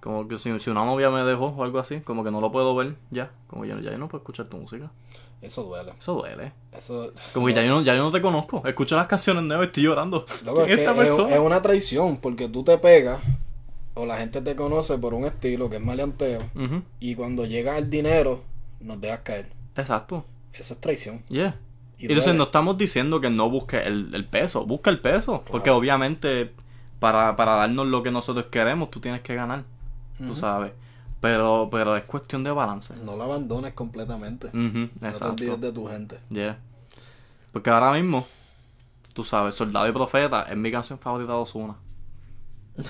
[0.00, 2.50] Como que si, si una novia me dejó o algo así, como que no lo
[2.50, 3.30] puedo ver ya.
[3.46, 4.90] Como ya, ya yo no puedo escuchar tu música.
[5.42, 5.92] Eso duele.
[5.98, 6.52] Eso duele.
[6.72, 7.12] Eso.
[7.32, 8.62] Como que ya yo, no, ya yo no te conozco.
[8.66, 10.24] Escucho las canciones nuevas y estoy llorando.
[10.44, 11.34] Loco, ¿Quién es, es que esta es, persona?
[11.34, 13.20] es una traición porque tú te pegas
[13.94, 16.42] o la gente te conoce por un estilo que es maleanteo
[17.00, 18.42] y cuando llega el dinero
[18.80, 19.52] nos dejas caer.
[19.76, 20.24] Exacto.
[20.52, 21.22] Eso es traición.
[21.28, 21.56] Yeah.
[21.98, 22.38] Y entonces duele.
[22.38, 25.42] no estamos diciendo que no busque el, el peso, busca el peso.
[25.50, 26.52] Porque obviamente
[26.98, 29.64] para, para darnos lo que nosotros queremos, tú tienes que ganar.
[30.26, 30.72] Tú sabes.
[31.20, 32.94] Pero, pero es cuestión de balance.
[33.04, 34.46] No lo abandones completamente.
[34.48, 36.18] Ujú, No te olvides de tu gente.
[36.30, 36.58] Yeah.
[37.52, 38.26] Porque ahora mismo,
[39.12, 41.76] tú sabes, Soldado y Profeta es mi canción favorita de Ozuna.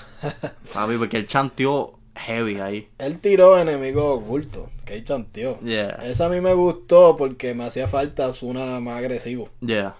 [0.75, 2.89] Papi, porque él chanteó heavy ahí.
[2.99, 5.59] Él tiró enemigo oculto, que ahí chanteó.
[5.61, 5.99] Yeah.
[6.03, 9.49] Esa a mí me gustó porque me hacía falta Osuna más agresivo.
[9.61, 9.97] Yeah.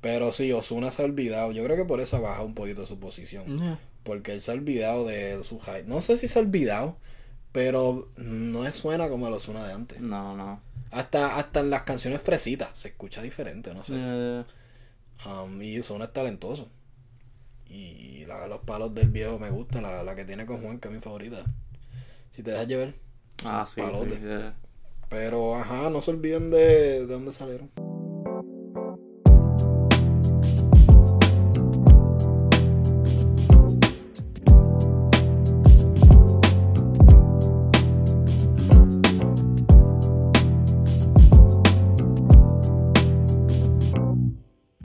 [0.00, 1.50] Pero sí, Osuna se ha olvidado.
[1.52, 3.56] Yo creo que por eso ha bajado un poquito su posición.
[3.56, 3.78] Yeah.
[4.02, 5.84] Porque él se ha olvidado de su hype.
[5.84, 6.96] No sé si se ha olvidado,
[7.52, 10.00] pero no suena como el Osuna de antes.
[10.00, 10.60] No, no.
[10.90, 13.92] Hasta, hasta en las canciones fresitas se escucha diferente, no sé.
[13.92, 14.46] Yeah.
[15.26, 16.68] Um, y es talentoso.
[17.66, 19.82] Y la, los palos del viejo me gustan.
[19.82, 21.44] La, la que tiene con Juan, que es mi favorita.
[22.30, 22.94] Si te dejas llevar.
[23.44, 23.80] Ah, sí.
[23.80, 24.16] Palote.
[24.16, 24.54] sí, yeah.
[25.08, 27.70] Pero, ajá, no se olviden de, de dónde salieron.